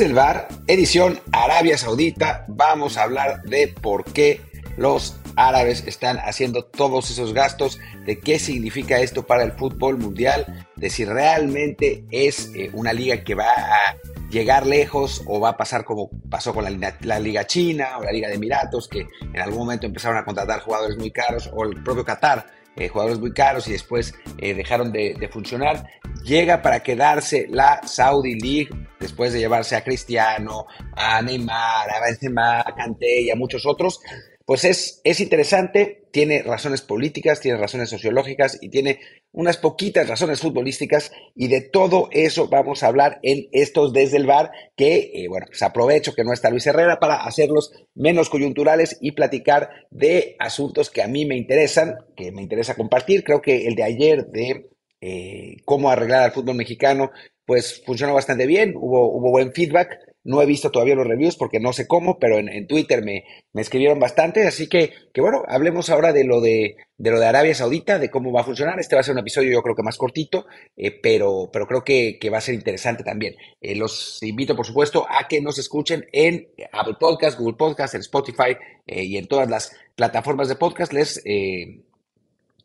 El 0.00 0.12
bar, 0.12 0.48
edición 0.66 1.20
Arabia 1.32 1.78
Saudita, 1.78 2.44
vamos 2.48 2.98
a 2.98 3.04
hablar 3.04 3.42
de 3.44 3.68
por 3.68 4.04
qué 4.04 4.42
los 4.76 5.16
árabes 5.36 5.84
están 5.86 6.18
haciendo 6.18 6.66
todos 6.66 7.10
esos 7.10 7.32
gastos, 7.32 7.80
de 8.04 8.18
qué 8.18 8.38
significa 8.38 9.00
esto 9.00 9.26
para 9.26 9.42
el 9.42 9.52
fútbol 9.52 9.96
mundial, 9.96 10.68
de 10.76 10.90
si 10.90 11.06
realmente 11.06 12.04
es 12.10 12.50
eh, 12.54 12.68
una 12.74 12.92
liga 12.92 13.24
que 13.24 13.34
va 13.34 13.48
a 13.48 13.96
llegar 14.28 14.66
lejos 14.66 15.22
o 15.24 15.40
va 15.40 15.50
a 15.50 15.56
pasar 15.56 15.84
como 15.84 16.10
pasó 16.28 16.52
con 16.52 16.64
la, 16.64 17.18
Liga 17.18 17.46
China 17.46 17.96
o 17.98 18.04
la 18.04 18.12
Liga 18.12 18.28
de 18.28 18.34
Emiratos, 18.34 18.88
que 18.88 19.06
en 19.32 19.40
algún 19.40 19.60
momento 19.60 19.86
empezaron 19.86 20.18
a 20.18 20.26
contratar 20.26 20.60
jugadores 20.60 20.98
muy 20.98 21.10
caros, 21.10 21.50
o 21.54 21.64
el 21.64 21.82
propio 21.82 22.04
Qatar, 22.04 22.44
eh, 22.76 22.88
jugadores 22.88 23.18
muy 23.18 23.32
caros 23.32 23.66
y 23.68 23.72
después 23.72 24.14
eh, 24.38 24.54
dejaron 24.54 24.92
de, 24.92 25.28
funcionar. 25.32 25.86
Llega 26.24 26.62
para 26.62 26.80
quedarse 26.80 27.46
la 27.50 27.80
Saudi 27.86 28.38
League 28.38 28.68
después 29.00 29.32
de 29.32 29.40
llevarse 29.40 29.76
a 29.76 29.84
Cristiano, 29.84 30.66
a 30.94 31.20
Neymar, 31.22 31.90
a 31.90 32.00
Benzema, 32.00 32.60
a 32.60 32.74
Kanté 32.74 33.22
y 33.22 33.30
a 33.30 33.36
muchos 33.36 33.66
otros 33.66 34.00
pues 34.46 34.64
es, 34.64 35.00
es 35.02 35.18
interesante, 35.18 36.04
tiene 36.16 36.42
razones 36.42 36.80
políticas, 36.80 37.42
tiene 37.42 37.58
razones 37.58 37.90
sociológicas 37.90 38.56
y 38.62 38.70
tiene 38.70 39.00
unas 39.32 39.58
poquitas 39.58 40.08
razones 40.08 40.40
futbolísticas 40.40 41.12
y 41.34 41.48
de 41.48 41.60
todo 41.60 42.08
eso 42.10 42.48
vamos 42.48 42.82
a 42.82 42.86
hablar 42.86 43.18
en 43.22 43.48
estos 43.52 43.92
desde 43.92 44.16
el 44.16 44.24
bar 44.24 44.50
que, 44.76 45.10
eh, 45.12 45.26
bueno, 45.28 45.44
pues 45.46 45.60
aprovecho 45.60 46.14
que 46.14 46.24
no 46.24 46.32
está 46.32 46.48
Luis 46.48 46.66
Herrera 46.66 46.98
para 46.98 47.16
hacerlos 47.16 47.70
menos 47.94 48.30
coyunturales 48.30 48.96
y 49.02 49.12
platicar 49.12 49.68
de 49.90 50.36
asuntos 50.38 50.88
que 50.88 51.02
a 51.02 51.06
mí 51.06 51.26
me 51.26 51.36
interesan, 51.36 51.96
que 52.16 52.32
me 52.32 52.40
interesa 52.40 52.76
compartir. 52.76 53.22
Creo 53.22 53.42
que 53.42 53.66
el 53.66 53.74
de 53.74 53.82
ayer 53.82 54.26
de 54.28 54.70
eh, 55.02 55.56
cómo 55.66 55.90
arreglar 55.90 56.22
al 56.22 56.32
fútbol 56.32 56.56
mexicano, 56.56 57.10
pues 57.44 57.82
funcionó 57.84 58.14
bastante 58.14 58.46
bien, 58.46 58.72
hubo, 58.74 59.14
hubo 59.14 59.32
buen 59.32 59.52
feedback. 59.52 59.98
No 60.26 60.42
he 60.42 60.46
visto 60.46 60.72
todavía 60.72 60.96
los 60.96 61.06
reviews 61.06 61.36
porque 61.36 61.60
no 61.60 61.72
sé 61.72 61.86
cómo, 61.86 62.18
pero 62.18 62.38
en, 62.38 62.66
Twitter 62.66 63.04
me, 63.04 63.24
me, 63.52 63.62
escribieron 63.62 64.00
bastante. 64.00 64.44
Así 64.44 64.68
que, 64.68 64.92
que, 65.14 65.20
bueno, 65.20 65.44
hablemos 65.46 65.88
ahora 65.88 66.12
de 66.12 66.24
lo 66.24 66.40
de, 66.40 66.76
de 66.98 67.10
lo 67.12 67.20
de 67.20 67.26
Arabia 67.26 67.54
Saudita, 67.54 68.00
de 68.00 68.10
cómo 68.10 68.32
va 68.32 68.40
a 68.40 68.44
funcionar. 68.44 68.80
Este 68.80 68.96
va 68.96 69.00
a 69.00 69.04
ser 69.04 69.12
un 69.12 69.20
episodio 69.20 69.52
yo 69.52 69.62
creo 69.62 69.76
que 69.76 69.84
más 69.84 69.96
cortito, 69.96 70.46
eh, 70.76 70.90
pero, 70.90 71.48
pero 71.52 71.68
creo 71.68 71.84
que, 71.84 72.18
que, 72.20 72.28
va 72.28 72.38
a 72.38 72.40
ser 72.40 72.56
interesante 72.56 73.04
también. 73.04 73.36
Eh, 73.60 73.76
los 73.76 74.20
invito, 74.24 74.56
por 74.56 74.66
supuesto, 74.66 75.06
a 75.08 75.28
que 75.28 75.40
nos 75.40 75.58
escuchen 75.58 76.06
en 76.10 76.48
Apple 76.72 76.96
Podcast, 76.98 77.38
Google 77.38 77.56
Podcast, 77.56 77.94
en 77.94 78.00
Spotify 78.00 78.56
eh, 78.84 79.04
y 79.04 79.18
en 79.18 79.28
todas 79.28 79.48
las 79.48 79.76
plataformas 79.94 80.48
de 80.48 80.56
podcast. 80.56 80.92
Les 80.92 81.22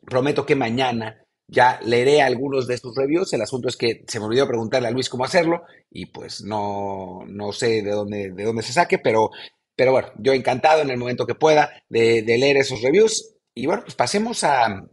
prometo 0.03 0.47
que 0.47 0.55
mañana 0.55 1.20
ya 1.51 1.81
leeré 1.83 2.21
algunos 2.21 2.65
de 2.65 2.75
estos 2.75 2.95
reviews. 2.95 3.33
El 3.33 3.41
asunto 3.41 3.67
es 3.67 3.75
que 3.75 4.05
se 4.07 4.19
me 4.19 4.25
olvidó 4.25 4.47
preguntarle 4.47 4.87
a 4.87 4.91
Luis 4.91 5.09
cómo 5.09 5.25
hacerlo 5.25 5.63
y 5.91 6.05
pues 6.05 6.41
no, 6.41 7.25
no 7.27 7.51
sé 7.51 7.81
de 7.83 7.91
dónde, 7.91 8.31
de 8.31 8.43
dónde 8.45 8.63
se 8.63 8.71
saque, 8.71 8.97
pero, 8.97 9.31
pero 9.75 9.91
bueno, 9.91 10.07
yo 10.17 10.31
encantado 10.31 10.81
en 10.81 10.89
el 10.89 10.97
momento 10.97 11.27
que 11.27 11.35
pueda 11.35 11.83
de, 11.89 12.23
leer 12.25 12.55
esos 12.55 12.81
reviews. 12.81 13.35
Y 13.53 13.65
bueno, 13.65 13.83
pues 13.83 13.95
pasemos 13.95 14.45
a, 14.45 14.87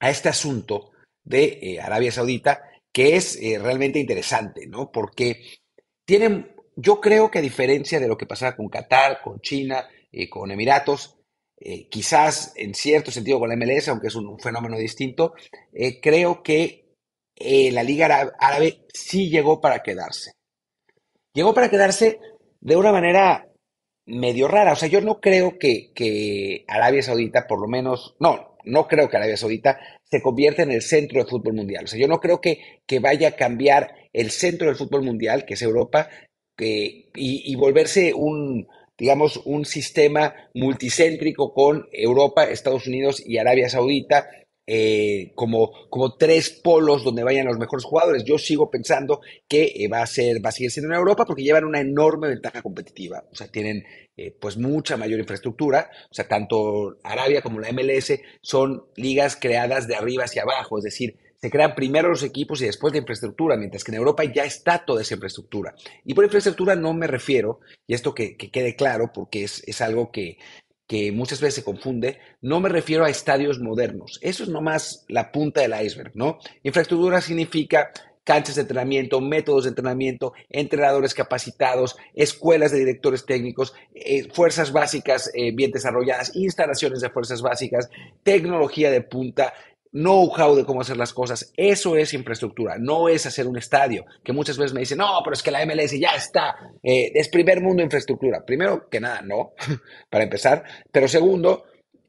este 0.00 0.28
asunto 0.28 0.92
de 1.24 1.58
eh, 1.60 1.80
Arabia 1.80 2.12
Saudita, 2.12 2.62
que 2.92 3.16
es 3.16 3.36
eh, 3.42 3.58
realmente 3.58 3.98
interesante, 3.98 4.68
¿no? 4.68 4.92
Porque 4.92 5.42
tienen, 6.04 6.54
yo 6.76 7.00
creo 7.00 7.30
que 7.30 7.40
a 7.40 7.42
diferencia 7.42 7.98
de 7.98 8.08
lo 8.08 8.16
que 8.16 8.26
pasaba 8.26 8.54
con 8.54 8.68
Qatar, 8.68 9.20
con 9.22 9.40
China, 9.40 9.88
y 10.12 10.22
eh, 10.22 10.30
con 10.30 10.52
Emiratos, 10.52 11.19
eh, 11.62 11.88
quizás 11.90 12.54
en 12.56 12.72
cierto 12.72 13.10
sentido 13.10 13.38
con 13.38 13.50
la 13.50 13.56
MLS, 13.56 13.88
aunque 13.88 14.06
es 14.06 14.14
un, 14.14 14.38
fenómeno 14.38 14.78
distinto, 14.78 15.34
eh, 15.74 16.00
creo 16.00 16.42
que 16.42 16.96
eh, 17.36 17.70
la 17.70 17.82
Liga 17.82 18.32
Árabe 18.38 18.86
sí 18.94 19.28
llegó 19.28 19.60
para 19.60 19.82
quedarse. 19.82 20.32
Llegó 21.34 21.52
para 21.52 21.68
quedarse 21.68 22.18
de 22.60 22.76
una 22.76 22.92
manera 22.92 23.46
medio 24.06 24.48
rara. 24.48 24.72
O 24.72 24.76
sea, 24.76 24.88
yo 24.88 25.02
no 25.02 25.20
creo 25.20 25.58
que, 25.58 26.64
Arabia 26.66 27.02
Saudita, 27.02 27.46
por 27.46 27.60
lo 27.60 27.68
menos, 27.68 28.16
no, 28.20 28.56
no 28.64 28.88
creo 28.88 29.10
que 29.10 29.18
Arabia 29.18 29.36
Saudita 29.36 29.78
se 30.02 30.22
convierta 30.22 30.62
en 30.62 30.72
el 30.72 30.80
centro 30.80 31.20
del 31.20 31.28
fútbol 31.28 31.54
mundial. 31.54 31.84
O 31.84 31.86
sea, 31.88 32.00
yo 32.00 32.08
no 32.08 32.20
creo 32.20 32.40
que, 32.40 32.80
que 32.86 33.00
vaya 33.00 33.28
a 33.28 33.36
cambiar 33.36 33.94
el 34.14 34.30
centro 34.30 34.66
del 34.66 34.76
fútbol 34.76 35.02
mundial, 35.02 35.44
que 35.44 35.54
es 35.54 35.62
Europa, 35.62 36.08
y 36.56 37.54
volverse 37.56 38.12
un, 38.12 38.66
digamos, 39.00 39.40
un 39.46 39.64
sistema 39.64 40.34
multicéntrico 40.54 41.54
con 41.54 41.88
Europa, 41.90 42.44
Estados 42.44 42.86
Unidos 42.86 43.22
y 43.24 43.38
Arabia 43.38 43.70
Saudita, 43.70 44.28
eh, 44.66 45.32
como, 45.34 45.72
como 45.88 46.16
tres 46.16 46.50
polos 46.50 47.02
donde 47.02 47.24
vayan 47.24 47.46
los 47.46 47.58
mejores 47.58 47.84
jugadores. 47.84 48.24
Yo 48.24 48.36
sigo 48.36 48.70
pensando 48.70 49.22
que 49.48 49.72
eh, 49.74 49.88
va, 49.88 50.02
a 50.02 50.06
ser, 50.06 50.44
va 50.44 50.50
a 50.50 50.52
seguir 50.52 50.70
siendo 50.70 50.92
en 50.92 50.98
Europa 50.98 51.24
porque 51.24 51.42
llevan 51.42 51.64
una 51.64 51.80
enorme 51.80 52.28
ventaja 52.28 52.60
competitiva. 52.60 53.24
O 53.32 53.34
sea, 53.34 53.48
tienen 53.48 53.84
eh, 54.16 54.36
pues 54.38 54.58
mucha 54.58 54.98
mayor 54.98 55.18
infraestructura. 55.18 55.90
O 56.10 56.14
sea, 56.14 56.28
tanto 56.28 56.98
Arabia 57.02 57.40
como 57.40 57.58
la 57.58 57.72
MLS 57.72 58.20
son 58.42 58.84
ligas 58.96 59.34
creadas 59.34 59.88
de 59.88 59.96
arriba 59.96 60.24
hacia 60.24 60.42
abajo. 60.42 60.76
Es 60.76 60.84
decir, 60.84 61.16
se 61.40 61.50
crean 61.50 61.74
primero 61.74 62.08
los 62.08 62.22
equipos 62.22 62.60
y 62.60 62.66
después 62.66 62.92
la 62.92 63.00
infraestructura, 63.00 63.56
mientras 63.56 63.82
que 63.82 63.92
en 63.92 63.98
Europa 63.98 64.24
ya 64.24 64.44
está 64.44 64.84
toda 64.84 65.02
esa 65.02 65.14
infraestructura. 65.14 65.74
Y 66.04 66.14
por 66.14 66.24
infraestructura 66.24 66.76
no 66.76 66.92
me 66.92 67.06
refiero, 67.06 67.60
y 67.86 67.94
esto 67.94 68.14
que, 68.14 68.36
quede 68.36 68.76
claro, 68.76 69.10
porque 69.12 69.44
es, 69.44 69.80
algo 69.80 70.10
que, 70.10 70.38
que, 70.86 71.12
muchas 71.12 71.40
veces 71.40 71.56
se 71.56 71.64
confunde, 71.64 72.18
no 72.42 72.60
me 72.60 72.68
refiero 72.68 73.04
a 73.04 73.10
estadios 73.10 73.58
modernos. 73.58 74.18
Eso 74.20 74.42
es 74.42 74.50
nomás 74.50 75.06
la 75.08 75.32
punta 75.32 75.62
del 75.62 75.74
iceberg, 75.82 76.12
¿no? 76.14 76.38
Infraestructura 76.62 77.20
significa 77.22 77.90
canchas 78.24 78.56
de 78.56 78.62
entrenamiento, 78.62 79.20
métodos 79.20 79.64
de 79.64 79.70
entrenamiento, 79.70 80.34
entrenadores 80.48 81.14
capacitados, 81.14 81.96
escuelas 82.14 82.70
de 82.70 82.78
directores 82.78 83.24
técnicos, 83.24 83.74
eh, 83.94 84.28
fuerzas 84.32 84.72
básicas 84.72 85.30
eh, 85.34 85.52
bien 85.52 85.70
desarrolladas, 85.70 86.36
instalaciones 86.36 87.00
de 87.00 87.10
fuerzas 87.10 87.42
básicas, 87.42 87.90
tecnología 88.22 88.90
de 88.90 89.00
punta, 89.00 89.54
know-how 89.92 90.54
de 90.54 90.64
cómo 90.64 90.80
hacer 90.80 90.96
las 90.96 91.12
cosas. 91.12 91.52
Eso 91.56 91.96
es 91.96 92.14
infraestructura, 92.14 92.76
no 92.78 93.08
es 93.08 93.26
hacer 93.26 93.46
un 93.46 93.58
estadio, 93.58 94.04
que 94.22 94.32
muchas 94.32 94.56
veces 94.56 94.72
me 94.72 94.80
dicen, 94.80 94.98
no, 94.98 95.20
pero 95.24 95.34
es 95.34 95.42
que 95.42 95.50
la 95.50 95.64
MLS 95.66 95.98
ya 95.98 96.14
está, 96.16 96.56
eh, 96.82 97.10
es 97.14 97.28
primer 97.28 97.60
mundo 97.60 97.82
infraestructura. 97.82 98.44
Primero 98.44 98.88
que 98.88 99.00
nada, 99.00 99.22
no, 99.22 99.54
para 100.10 100.24
empezar, 100.24 100.64
pero 100.92 101.08
segundo, 101.08 101.64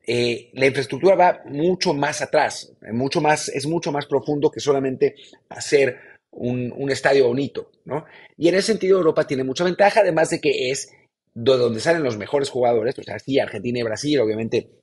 eh, 0.05 0.49
la 0.53 0.65
infraestructura 0.65 1.15
va 1.15 1.41
mucho 1.45 1.93
más 1.93 2.21
atrás, 2.21 2.73
mucho 2.91 3.21
más, 3.21 3.49
es 3.49 3.65
mucho 3.67 3.91
más 3.91 4.05
profundo 4.05 4.49
que 4.49 4.59
solamente 4.59 5.15
hacer 5.49 5.97
un, 6.31 6.89
estadio 6.89 7.27
bonito, 7.27 7.71
¿no? 7.85 8.05
Y 8.37 8.47
en 8.47 8.55
ese 8.55 8.67
sentido 8.67 8.97
Europa 8.97 9.27
tiene 9.27 9.43
mucha 9.43 9.63
ventaja, 9.63 9.99
además 9.99 10.29
de 10.29 10.39
que 10.39 10.71
es 10.71 10.91
de 11.33 11.57
donde 11.57 11.79
salen 11.79 12.03
los 12.03 12.17
mejores 12.17 12.49
jugadores, 12.49 12.97
o 12.97 13.03
sea, 13.03 13.19
sí, 13.19 13.39
Argentina 13.39 13.79
y 13.79 13.83
Brasil, 13.83 14.19
obviamente 14.19 14.80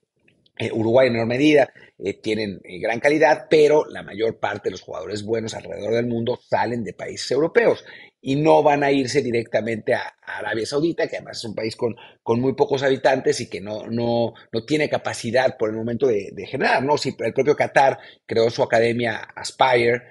eh, 0.59 0.71
Uruguay 0.73 1.07
en 1.07 1.13
menor 1.13 1.29
medida 1.29 1.73
eh, 1.99 2.15
tienen 2.15 2.61
eh, 2.65 2.79
gran 2.81 2.99
calidad, 2.99 3.47
pero 3.49 3.85
la 3.87 4.03
mayor 4.03 4.39
parte 4.39 4.69
de 4.69 4.73
los 4.73 4.81
jugadores 4.81 5.23
buenos 5.23 5.55
alrededor 5.55 5.95
del 5.95 6.07
mundo 6.07 6.39
salen 6.49 6.83
de 6.83 6.95
países 6.95 7.31
europeos 7.31 7.85
y 8.21 8.37
no 8.37 8.63
van 8.63 8.83
a 8.83 8.91
irse 8.91 9.23
directamente 9.23 9.95
a, 9.95 10.15
Arabia 10.23 10.67
Saudita, 10.67 11.07
que 11.07 11.17
además 11.17 11.39
es 11.39 11.45
un 11.45 11.55
país 11.55 11.75
con, 11.75 11.97
con 12.23 12.41
muy 12.41 12.55
pocos 12.55 12.83
habitantes 12.83 13.41
y 13.41 13.49
que 13.49 13.61
no, 13.61 13.87
no, 13.87 14.35
no 14.53 14.65
tiene 14.65 14.89
capacidad 14.89 15.57
por 15.57 15.71
el 15.71 15.77
momento 15.77 16.07
de, 16.07 16.33
generar. 16.47 16.85
¿no? 16.85 16.99
Si 16.99 17.15
el 17.19 17.33
propio 17.33 17.57
Qatar 17.57 17.99
creó 18.27 18.51
su 18.51 18.63
academia 18.63 19.17
Aspire 19.35 20.03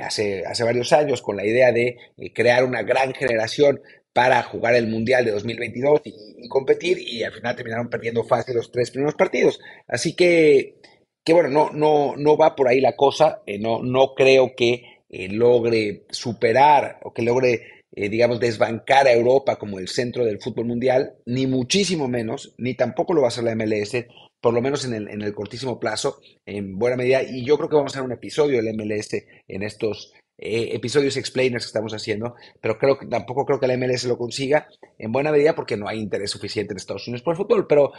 hace, 0.00 0.44
hace 0.46 0.64
varios 0.64 0.92
años 0.92 1.22
con 1.22 1.36
la 1.36 1.46
idea 1.46 1.72
de 1.72 1.96
crear 2.34 2.64
una 2.64 2.82
gran 2.82 3.14
generación 3.14 3.80
para 4.12 4.42
jugar 4.42 4.74
el 4.74 4.88
Mundial 4.88 5.24
de 5.24 5.32
2022 5.32 6.02
y, 6.04 6.48
competir 6.48 6.98
y 6.98 7.22
al 7.22 7.32
final 7.32 7.56
terminaron 7.56 7.88
perdiendo 7.88 8.24
fácil 8.24 8.56
los 8.56 8.70
tres 8.70 8.90
primeros 8.90 9.14
partidos. 9.14 9.60
Así 9.88 10.14
que, 10.14 10.76
que 11.24 11.32
bueno, 11.32 11.48
no, 11.48 11.70
no, 11.70 12.14
no 12.16 12.36
va 12.36 12.54
por 12.54 12.68
ahí 12.68 12.80
la 12.80 12.96
cosa, 12.96 13.42
eh, 13.46 13.58
no, 13.58 13.82
no 13.82 14.14
creo 14.14 14.54
que 14.56 14.84
eh, 15.08 15.28
logre 15.28 16.04
superar 16.10 16.98
o 17.02 17.12
que 17.12 17.22
logre, 17.22 17.82
eh, 17.94 18.08
digamos, 18.08 18.40
desbancar 18.40 19.06
a 19.06 19.12
Europa 19.12 19.56
como 19.56 19.78
el 19.78 19.88
centro 19.88 20.24
del 20.24 20.40
fútbol 20.40 20.66
mundial, 20.66 21.14
ni 21.26 21.46
muchísimo 21.46 22.08
menos, 22.08 22.54
ni 22.58 22.74
tampoco 22.74 23.14
lo 23.14 23.22
va 23.22 23.28
a 23.28 23.28
hacer 23.28 23.44
la 23.44 23.54
MLS, 23.54 24.04
por 24.40 24.52
lo 24.52 24.60
menos 24.60 24.84
en 24.84 24.94
el, 24.94 25.08
en 25.08 25.22
el 25.22 25.34
cortísimo 25.34 25.78
plazo, 25.78 26.20
en 26.44 26.78
buena 26.78 26.96
medida. 26.96 27.22
Y 27.22 27.44
yo 27.44 27.56
creo 27.56 27.68
que 27.68 27.76
vamos 27.76 27.94
a 27.94 27.98
hacer 27.98 28.06
un 28.06 28.12
episodio 28.12 28.60
del 28.60 28.74
MLS 28.74 29.14
en 29.48 29.62
estos 29.62 30.12
eh, 30.44 30.74
episodios 30.74 31.16
explainers 31.16 31.64
que 31.64 31.68
estamos 31.68 31.94
haciendo, 31.94 32.34
pero 32.60 32.76
creo 32.76 32.98
que 32.98 33.06
tampoco 33.06 33.46
creo 33.46 33.60
que 33.60 33.68
la 33.68 33.76
MLS 33.76 34.04
lo 34.06 34.18
consiga 34.18 34.66
en 34.98 35.12
buena 35.12 35.30
medida 35.30 35.54
porque 35.54 35.76
no 35.76 35.86
hay 35.86 36.00
interés 36.00 36.32
suficiente 36.32 36.72
en 36.72 36.78
Estados 36.78 37.06
Unidos 37.06 37.22
por 37.22 37.34
el 37.34 37.36
fútbol, 37.36 37.68
pero, 37.68 37.92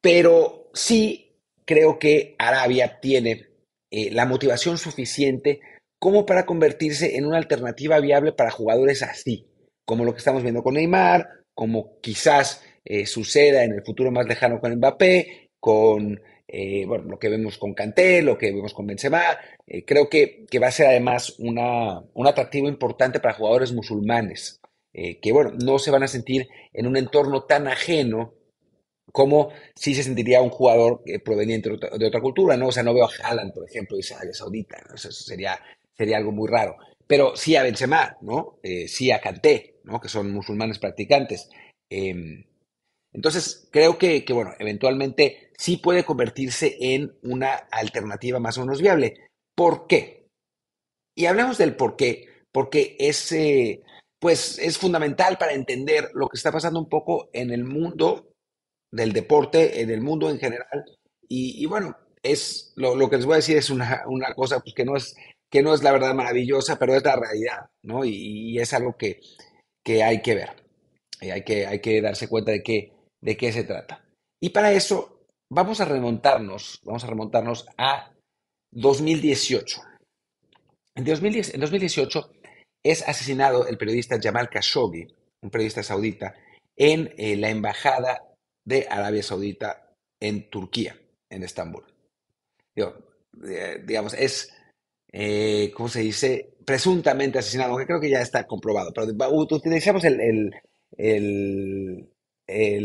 pero 0.00 0.70
sí 0.72 1.34
creo 1.66 1.98
que 1.98 2.34
Arabia 2.38 2.98
tiene 2.98 3.48
eh, 3.90 4.10
la 4.10 4.24
motivación 4.24 4.78
suficiente 4.78 5.60
como 5.98 6.24
para 6.24 6.46
convertirse 6.46 7.16
en 7.16 7.26
una 7.26 7.36
alternativa 7.36 8.00
viable 8.00 8.32
para 8.32 8.50
jugadores 8.50 9.02
así, 9.02 9.46
como 9.84 10.06
lo 10.06 10.12
que 10.12 10.18
estamos 10.18 10.42
viendo 10.42 10.62
con 10.62 10.74
Neymar, 10.74 11.28
como 11.54 12.00
quizás 12.00 12.62
eh, 12.86 13.04
suceda 13.04 13.64
en 13.64 13.72
el 13.72 13.84
futuro 13.84 14.10
más 14.10 14.26
lejano 14.26 14.60
con 14.60 14.74
Mbappé, 14.76 15.50
con 15.60 16.18
eh, 16.58 16.86
bueno, 16.86 17.04
lo 17.04 17.18
que 17.18 17.28
vemos 17.28 17.58
con 17.58 17.74
Canté, 17.74 18.22
lo 18.22 18.38
que 18.38 18.50
vemos 18.50 18.72
con 18.72 18.86
Benzema, 18.86 19.20
eh, 19.66 19.84
creo 19.84 20.08
que, 20.08 20.46
que, 20.50 20.58
va 20.58 20.68
a 20.68 20.70
ser 20.70 20.86
además 20.86 21.34
una, 21.38 22.00
un 22.14 22.26
atractivo 22.26 22.66
importante 22.66 23.20
para 23.20 23.34
jugadores 23.34 23.74
musulmanes. 23.74 24.58
eh, 24.94 25.20
que, 25.20 25.32
bueno, 25.32 25.52
no 25.62 25.78
se 25.78 25.90
van 25.90 26.02
a 26.02 26.08
sentir 26.08 26.48
en 26.72 26.86
un 26.86 26.96
entorno 26.96 27.44
tan 27.44 27.68
ajeno 27.68 28.32
como 29.12 29.50
si 29.74 29.94
se 29.94 30.02
sentiría 30.02 30.40
un 30.40 30.48
jugador 30.48 31.02
proveniente 31.22 31.68
de 31.68 32.06
otra, 32.06 32.20
cultura, 32.22 32.56
¿no? 32.56 32.68
O 32.68 32.72
sea, 32.72 32.82
no 32.82 32.94
veo 32.94 33.04
a 33.04 33.10
Haaland, 33.22 33.52
por 33.52 33.68
ejemplo, 33.68 33.98
de 33.98 34.14
Arabia 34.14 34.32
Saudita, 34.32 34.78
Eso 34.94 35.12
sería, 35.12 35.60
sería 35.94 36.16
algo 36.16 36.32
muy 36.32 36.48
raro. 36.48 36.76
Pero 37.06 37.36
sí 37.36 37.54
a 37.56 37.62
Benzema, 37.62 38.16
¿no? 38.22 38.58
Sí 38.86 39.10
a 39.10 39.20
Kanté, 39.20 39.76
¿no? 39.84 40.00
Que 40.00 40.08
son 40.08 40.32
musulmanes 40.32 40.78
practicantes. 40.78 41.50
Em, 41.90 42.44
entonces, 43.16 43.66
creo 43.72 43.96
que, 43.96 44.26
que, 44.26 44.34
bueno, 44.34 44.52
eventualmente 44.58 45.50
sí 45.56 45.78
puede 45.78 46.04
convertirse 46.04 46.76
en 46.78 47.16
una 47.22 47.54
alternativa 47.54 48.38
más 48.38 48.58
o 48.58 48.60
menos 48.60 48.82
viable. 48.82 49.26
¿Por 49.56 49.86
qué? 49.86 50.26
Y 51.16 51.24
hablemos 51.24 51.56
del 51.56 51.76
por 51.76 51.96
qué, 51.96 52.28
porque 52.52 52.94
es, 52.98 53.32
eh, 53.32 53.82
pues, 54.20 54.58
es 54.58 54.76
fundamental 54.76 55.38
para 55.38 55.54
entender 55.54 56.10
lo 56.12 56.28
que 56.28 56.36
está 56.36 56.52
pasando 56.52 56.78
un 56.78 56.90
poco 56.90 57.30
en 57.32 57.50
el 57.52 57.64
mundo 57.64 58.28
del 58.92 59.14
deporte, 59.14 59.80
en 59.80 59.88
el 59.88 60.02
mundo 60.02 60.28
en 60.28 60.38
general. 60.38 60.84
Y, 61.26 61.64
bueno, 61.64 61.96
es 62.22 62.74
lo, 62.76 63.08
que 63.08 63.16
les 63.16 63.24
voy 63.24 63.32
a 63.32 63.36
decir 63.36 63.56
es 63.56 63.70
una, 63.70 64.04
cosa 64.36 64.60
pues, 64.60 64.74
que, 64.74 64.84
no 64.84 64.94
es, 64.94 65.16
que 65.50 65.62
no 65.62 65.72
es 65.72 65.82
la 65.82 65.92
verdad 65.92 66.14
maravillosa, 66.14 66.78
pero 66.78 66.94
es 66.94 67.02
la 67.02 67.16
realidad, 67.16 67.70
¿no? 67.82 68.04
Y, 68.04 68.58
es 68.58 68.74
algo 68.74 68.94
que, 68.98 69.20
que, 69.82 70.02
hay 70.02 70.20
que 70.20 70.34
ver. 70.34 70.50
Y 71.22 71.30
hay, 71.30 71.44
que, 71.44 71.66
hay 71.66 71.80
que 71.80 72.02
darse 72.02 72.28
cuenta 72.28 72.52
de 72.52 72.62
qué, 72.62 72.95
de 73.26 73.36
qué 73.36 73.52
se 73.52 73.64
trata. 73.64 74.04
Y 74.40 74.50
para 74.50 74.72
eso 74.72 75.26
vamos 75.50 75.80
a 75.80 75.84
remontarnos, 75.84 76.80
vamos 76.84 77.02
a 77.02 77.08
remontarnos 77.08 77.66
a 77.76 78.12
2018. 78.70 79.80
En, 80.94 81.04
2018 81.04 82.30
es 82.84 83.06
asesinado 83.06 83.66
el 83.66 83.76
periodista 83.78 84.20
Jamal 84.22 84.48
Khashoggi, 84.48 85.08
un 85.42 85.50
periodista 85.50 85.82
saudita, 85.82 86.36
en 86.76 87.12
eh, 87.16 87.36
la 87.36 87.50
embajada 87.50 88.22
de 88.64 88.86
Arabia 88.88 89.24
Saudita 89.24 89.92
en 90.20 90.48
Turquía, 90.48 90.96
en 91.28 91.42
Estambul. 91.42 91.84
Eh, 92.76 93.82
digamos, 93.84 94.14
es, 94.14 94.54
eh, 95.12 95.72
¿cómo 95.74 95.88
se 95.88 96.00
dice? 96.00 96.54
Presuntamente 96.64 97.40
asesinado, 97.40 97.72
aunque 97.72 97.86
creo 97.86 98.00
que 98.00 98.10
ya 98.10 98.20
está 98.20 98.46
comprobado, 98.46 98.92
pero 98.92 99.06
utilizamos 99.32 100.04
el, 100.04 100.52
el, 100.96 102.08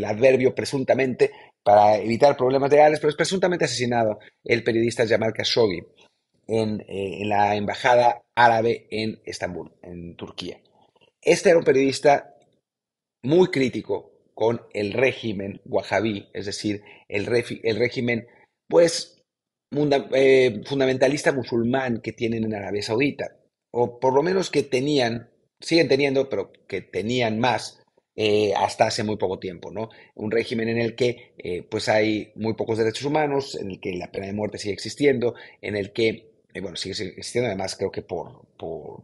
adverbio 0.04 0.54
presuntamente 0.54 1.30
para 1.62 1.96
evitar 1.96 2.36
problemas 2.36 2.70
legales, 2.70 2.98
pero 2.98 3.10
es 3.10 3.16
presuntamente 3.16 3.64
asesinado 3.64 4.18
el 4.44 4.64
periodista 4.64 5.06
Jamal 5.06 5.32
Khashoggi 5.32 5.82
en, 6.48 6.80
eh, 6.80 7.22
en 7.22 7.28
la 7.28 7.54
embajada 7.54 8.22
árabe 8.34 8.86
en 8.90 9.20
Estambul, 9.24 9.72
en 9.82 10.16
Turquía. 10.16 10.60
Este 11.20 11.50
era 11.50 11.58
un 11.58 11.64
periodista 11.64 12.34
muy 13.22 13.48
crítico 13.48 14.10
con 14.34 14.62
el 14.72 14.92
régimen 14.92 15.60
wahhabí, 15.64 16.28
es 16.32 16.46
decir, 16.46 16.82
el, 17.08 17.28
el 17.62 17.76
régimen, 17.76 18.26
pues, 18.68 19.22
eh, 20.14 20.62
fundamentalista 20.64 21.32
musulmán 21.32 22.00
que 22.00 22.12
tienen 22.12 22.44
en 22.44 22.54
Arabia 22.54 22.82
Saudita, 22.82 23.36
o 23.70 24.00
por 24.00 24.14
lo 24.14 24.22
menos 24.22 24.50
que 24.50 24.62
tenían, 24.62 25.30
siguen 25.60 25.88
teniendo, 25.88 26.28
pero 26.28 26.52
que 26.66 26.80
tenían 26.80 27.38
más 27.38 27.81
eh, 28.16 28.52
hasta 28.54 28.86
hace 28.86 29.04
muy 29.04 29.16
poco 29.16 29.38
tiempo, 29.38 29.70
¿no? 29.70 29.88
Un 30.14 30.30
régimen 30.30 30.68
en 30.68 30.78
el 30.78 30.94
que, 30.94 31.32
eh, 31.38 31.62
pues, 31.62 31.88
hay 31.88 32.32
muy 32.36 32.54
pocos 32.54 32.78
derechos 32.78 33.04
humanos, 33.04 33.56
en 33.56 33.70
el 33.70 33.80
que 33.80 33.92
la 33.94 34.10
pena 34.10 34.26
de 34.26 34.32
muerte 34.32 34.58
sigue 34.58 34.74
existiendo, 34.74 35.34
en 35.60 35.76
el 35.76 35.92
que, 35.92 36.30
bueno, 36.60 36.76
sigue 36.76 36.92
existiendo 36.92 37.48
además 37.48 37.76
creo 37.76 37.90
que 37.90 38.02
por, 38.02 38.46
por 38.56 39.02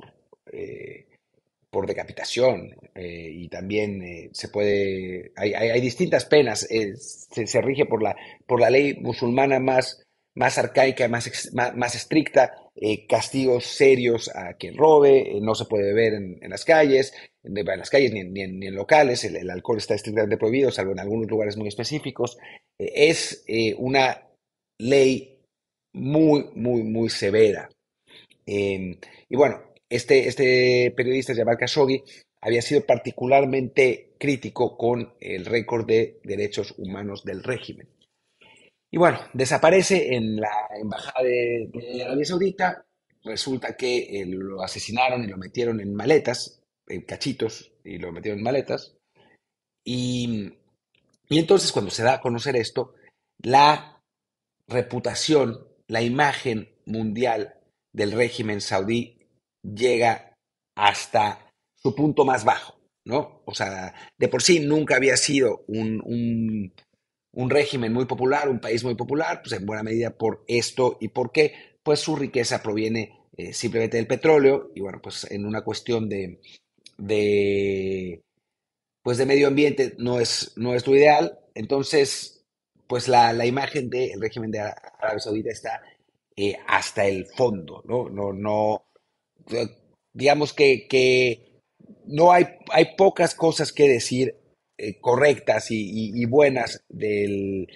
por 1.71 1.87
decapitación 1.87 2.75
eh, 2.95 3.31
y 3.33 3.49
también 3.49 4.03
eh, 4.03 4.31
se 4.33 4.49
puede, 4.49 5.33
hay, 5.37 5.81
distintas 5.81 6.25
penas, 6.25 6.67
eh, 6.71 6.95
se, 6.97 7.61
rige 7.61 7.85
por 7.85 8.03
la, 8.03 8.17
por 8.47 8.61
la 8.61 8.71
ley 8.71 8.95
musulmana 9.01 9.61
más, 9.61 10.03
más 10.35 10.57
arcaica, 10.59 11.09
más, 11.09 11.51
más, 11.53 11.95
estricta, 11.95 12.53
castigos 13.09 13.65
serios 13.65 14.31
a 14.35 14.55
quien 14.55 14.77
robe, 14.77 15.39
no 15.41 15.55
se 15.55 15.65
puede 15.65 15.93
beber 15.93 16.15
en, 16.15 16.51
las 16.51 16.65
calles, 16.65 17.13
en, 17.43 17.55
las 17.55 17.91
calles 17.91 18.13
ni 18.13 18.41
en, 18.41 18.75
locales, 18.75 19.25
el, 19.25 19.51
alcohol 19.51 19.79
está 19.79 19.95
estrictamente 19.95 20.37
prohibido, 20.37 20.71
salvo 20.71 20.93
en 20.93 21.01
algunos 21.01 21.29
lugares 21.29 21.57
muy 21.57 21.69
específicos. 21.69 22.39
es 22.79 23.45
una 23.79 24.29
ley 24.81 25.39
muy, 25.95 26.47
muy, 26.55 26.83
muy 26.83 27.09
severa. 27.09 27.69
y 28.47 29.37
bueno, 29.37 29.63
este, 29.91 30.29
este 30.29 30.93
periodista, 30.97 31.35
Jamal 31.35 31.57
Khashoggi, 31.57 32.03
había 32.41 32.63
sido 32.63 32.85
particularmente 32.85 34.13
crítico 34.19 34.77
con 34.77 35.15
el 35.21 35.47
récord 35.47 35.87
de 35.87 36.21
derechos 36.23 36.75
humanos 36.79 37.25
del 37.25 37.43
régimen. 37.43 37.89
Y 38.91 38.99
bueno, 38.99 39.19
desaparece 39.33 40.15
en 40.15 40.37
la 40.37 40.69
embajada 40.81 41.23
de, 41.23 42.03
Arabia 42.05 42.25
Saudita. 42.25 42.85
Resulta 43.25 43.77
que 43.77 44.21
eh, 44.21 44.27
lo 44.27 44.63
asesinaron 44.63 45.25
y 45.25 45.27
lo 45.27 45.37
metieron 45.37 45.81
en 45.81 45.95
maletas, 45.95 46.63
en 46.87 47.03
cachitos, 47.03 47.73
y 47.85 47.99
lo 47.99 48.13
metieron 48.13 48.39
en 48.39 48.45
maletas. 48.45 48.97
Y, 49.85 50.55
y 51.29 51.39
entonces 51.39 51.73
cuando 51.73 51.91
se 51.91 52.03
da 52.03 52.15
a 52.15 52.21
conocer 52.21 52.57
esto, 52.57 52.95
la 53.39 54.03
reputación, 54.67 55.67
la 55.87 56.03
imagen 56.03 56.71
mundial 56.87 57.55
del 57.93 58.13
régimen 58.13 58.61
saudí 58.61 59.19
llega 59.63 60.35
hasta 60.77 61.53
su 61.75 61.95
punto 61.95 62.25
más 62.25 62.45
bajo, 62.45 62.79
¿no? 63.05 63.43
O 63.45 63.55
sea, 63.55 63.95
de 64.17 64.29
por 64.29 64.43
sí 64.43 64.61
nunca 64.61 64.97
había 64.97 65.17
sido 65.17 65.65
un, 65.69 66.73
régimen 67.47 67.93
muy 67.93 68.07
popular, 68.07 68.49
un 68.49 68.61
país 68.61 68.83
muy 68.83 68.97
popular, 68.97 69.43
pues 69.43 69.53
en 69.53 69.65
buena 69.65 69.83
medida 69.83 70.11
por 70.11 70.45
esto 70.49 70.97
y 71.01 71.09
por 71.09 71.31
qué, 71.31 71.55
pues 71.83 72.01
su 72.01 72.17
riqueza 72.17 72.63
proviene 72.63 73.19
eh, 73.37 73.53
simplemente 73.53 73.97
del 73.97 74.09
petróleo 74.09 74.73
y 74.75 74.81
bueno, 74.81 75.01
pues 75.01 75.31
en 75.31 75.47
una 75.47 75.63
cuestión 75.63 76.09
de, 76.09 76.41
de 76.97 78.23
pues 79.03 79.19
de 79.19 79.27
medio 79.27 79.47
ambiente 79.47 79.95
no 79.99 80.19
es, 80.19 80.53
no 80.57 80.75
es 80.75 80.87
lo 80.87 80.97
ideal, 80.97 81.39
entonces 81.55 82.45
pues 82.89 83.07
la, 83.07 83.47
imagen 83.47 83.89
del 83.89 84.21
régimen 84.21 84.51
de 84.51 84.61
Arabia 84.61 85.21
Saudita 85.21 85.51
está 85.51 85.83
eh, 86.35 86.57
hasta 86.67 87.07
el 87.07 87.27
fondo, 87.27 87.83
¿no? 87.87 88.09
No, 88.09 88.33
no, 88.33 88.87
digamos 90.13 90.53
que, 90.53 91.63
no 92.07 92.33
hay, 92.33 92.47
hay 92.73 92.97
pocas 92.97 93.35
cosas 93.35 93.73
que 93.73 93.89
decir 93.89 94.35
eh, 94.81 95.01
correctas 95.01 95.67
y, 95.71 96.25
buenas 96.27 96.85
del, 96.89 97.67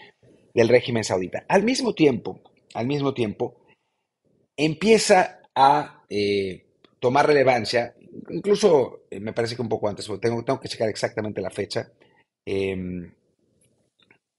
régimen 0.55 1.03
saudita. 1.03 1.45
Al 1.49 1.65
mismo 1.65 1.95
tiempo, 1.95 2.41
al 2.75 2.87
mismo 2.87 3.13
tiempo, 3.13 3.57
empieza 4.57 5.41
a 5.53 6.05
eh, 6.09 6.65
tomar 7.01 7.27
relevancia, 7.27 7.97
incluso 8.31 9.01
eh, 9.11 9.19
me 9.19 9.33
parece 9.33 9.57
que 9.57 9.63
un 9.63 9.69
poco 9.69 9.89
antes, 9.89 10.09
tengo, 10.21 10.61
que 10.61 10.69
checar 10.69 10.89
exactamente 10.89 11.41
la 11.41 11.51
fecha. 11.51 11.91
Em, 12.47 13.13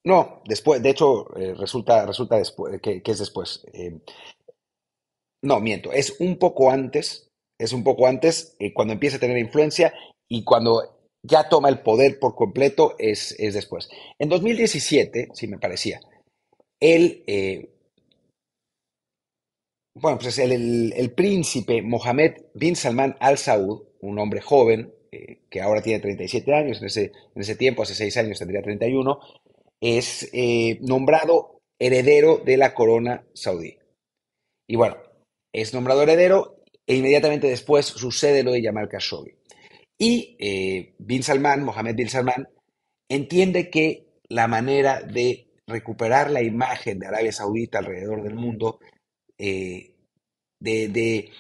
no, 0.05 0.41
después, 0.45 0.81
de 0.81 0.89
hecho, 0.89 1.25
resulta, 1.57 2.05
resulta 2.05 2.41
que, 2.81 3.01
que 3.01 3.11
es 3.11 3.19
después. 3.19 3.65
Em, 3.73 3.99
no, 5.43 5.59
miento, 5.59 5.91
es 5.91 6.15
un 6.21 6.37
poco 6.39 6.71
antes, 6.71 7.27
es 7.59 7.73
un 7.73 7.83
poco 7.83 8.07
antes, 8.07 8.55
cuando 8.73 8.93
empieza 8.93 9.17
a 9.17 9.19
tener 9.19 9.37
influencia 9.37 9.93
y 10.29 10.45
cuando 10.45 11.02
ya 11.23 11.47
toma 11.49 11.69
el 11.69 11.79
poder 11.79 12.19
por 12.19 12.35
completo 12.35 12.95
es, 12.99 13.35
es 13.39 13.53
después. 13.53 13.89
En 14.19 14.29
2017, 14.29 15.29
sí 15.33 15.47
me 15.47 15.57
parecía, 15.57 16.01
él, 16.79 17.23
eh, 17.27 17.69
bueno, 19.95 20.19
pues 20.19 20.37
el, 20.37 20.93
el, 20.93 21.11
príncipe 21.11 21.81
Mohammed 21.81 22.33
bin 22.53 22.75
Salman 22.75 23.15
al 23.19 23.37
Saud, 23.37 23.83
un 24.01 24.19
hombre 24.19 24.41
joven, 24.41 24.93
eh, 25.11 25.39
que 25.49 25.61
ahora 25.61 25.81
tiene 25.81 25.99
37 25.99 26.53
años, 26.53 26.79
en 26.81 26.87
ese, 26.87 27.11
en 27.35 27.41
ese 27.41 27.55
tiempo, 27.55 27.83
hace 27.83 27.95
6 27.95 28.17
años 28.17 28.39
tendría 28.39 28.61
31, 28.61 29.19
es 29.79 30.29
nombrado 30.81 31.61
heredero 31.79 32.37
de 32.37 32.57
la 32.57 32.73
corona 32.73 33.25
saudí. 33.33 33.77
Y 34.67 34.75
bueno, 34.75 34.97
es 35.53 35.73
nombrado 35.73 36.03
heredero 36.03 36.63
e 36.87 36.95
inmediatamente 36.95 37.47
después 37.47 37.85
sucede 37.85 38.43
lo 38.43 38.51
de 38.51 38.61
Yamal 38.61 38.89
Khashoggi. 38.89 39.35
Y 40.03 40.35
eh, 40.37 40.95
Bin 40.99 41.23
Salman, 41.23 41.63
Mohammed 41.63 41.95
Bin 41.95 42.09
Salman, 42.09 42.49
entiende 43.07 43.69
que 43.69 44.19
la 44.27 44.49
manera 44.49 45.01
de 45.01 45.47
recuperar 45.65 46.29
la 46.29 46.41
imagen 46.41 46.99
de 46.99 47.07
Arabia 47.07 47.31
Saudita 47.31 47.77
alrededor 47.77 48.21
del 48.21 48.35
mundo, 48.35 48.79
eh, 49.37 49.95
de, 50.59 51.31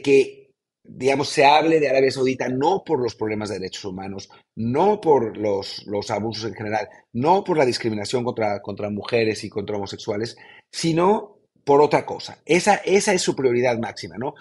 que, 0.00 0.52
digamos, 0.84 1.28
se 1.28 1.44
hable 1.44 1.80
de 1.80 1.88
Arabia 1.88 2.12
Saudita 2.12 2.48
no 2.48 2.84
por 2.84 3.02
los 3.02 3.16
problemas 3.16 3.48
de 3.48 3.58
derechos 3.58 3.84
humanos, 3.84 4.30
no 4.54 5.00
por 5.00 5.36
los, 5.36 5.84
abusos 6.08 6.44
en 6.44 6.54
general, 6.54 6.88
no 7.14 7.42
por 7.42 7.58
la 7.58 7.66
discriminación 7.66 8.22
contra, 8.22 8.90
mujeres 8.90 9.42
y 9.42 9.48
contra 9.48 9.76
homosexuales, 9.76 10.36
sino 10.70 11.40
por 11.64 11.80
otra 11.80 12.06
cosa. 12.06 12.38
Esa 12.44 12.76
es 12.76 13.20
su 13.20 13.34
prioridad 13.34 13.76
máxima, 13.76 14.16
¿no? 14.18 14.34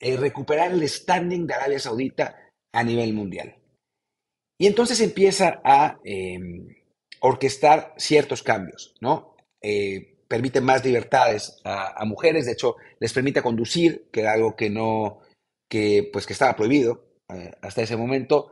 Eh, 0.00 0.16
recuperar 0.16 0.72
el 0.72 0.88
standing 0.88 1.46
de 1.46 1.54
Arabia 1.54 1.80
Saudita 1.80 2.36
a 2.72 2.84
nivel 2.84 3.12
mundial. 3.14 3.56
Y 4.58 4.66
entonces 4.66 5.00
empieza 5.00 5.60
a 5.64 5.98
em, 6.04 6.66
orquestar 7.20 7.94
ciertos 7.96 8.42
cambios, 8.42 8.94
¿no? 9.00 9.34
Eh, 9.62 10.18
permite 10.28 10.60
más 10.60 10.84
libertades 10.84 11.60
a, 11.64 12.04
mujeres, 12.04 12.46
de 12.46 12.52
hecho, 12.52 12.76
les 13.00 13.12
permite 13.12 13.42
conducir, 13.42 14.08
que 14.12 14.20
era 14.20 14.32
algo 14.32 14.54
que 14.56 14.68
no, 14.68 15.20
que 15.70 16.08
pues 16.12 16.26
que 16.26 16.34
estaba 16.34 16.54
prohibido 16.54 17.06
eh, 17.32 17.52
hasta 17.62 17.82
ese 17.82 17.96
momento. 17.96 18.50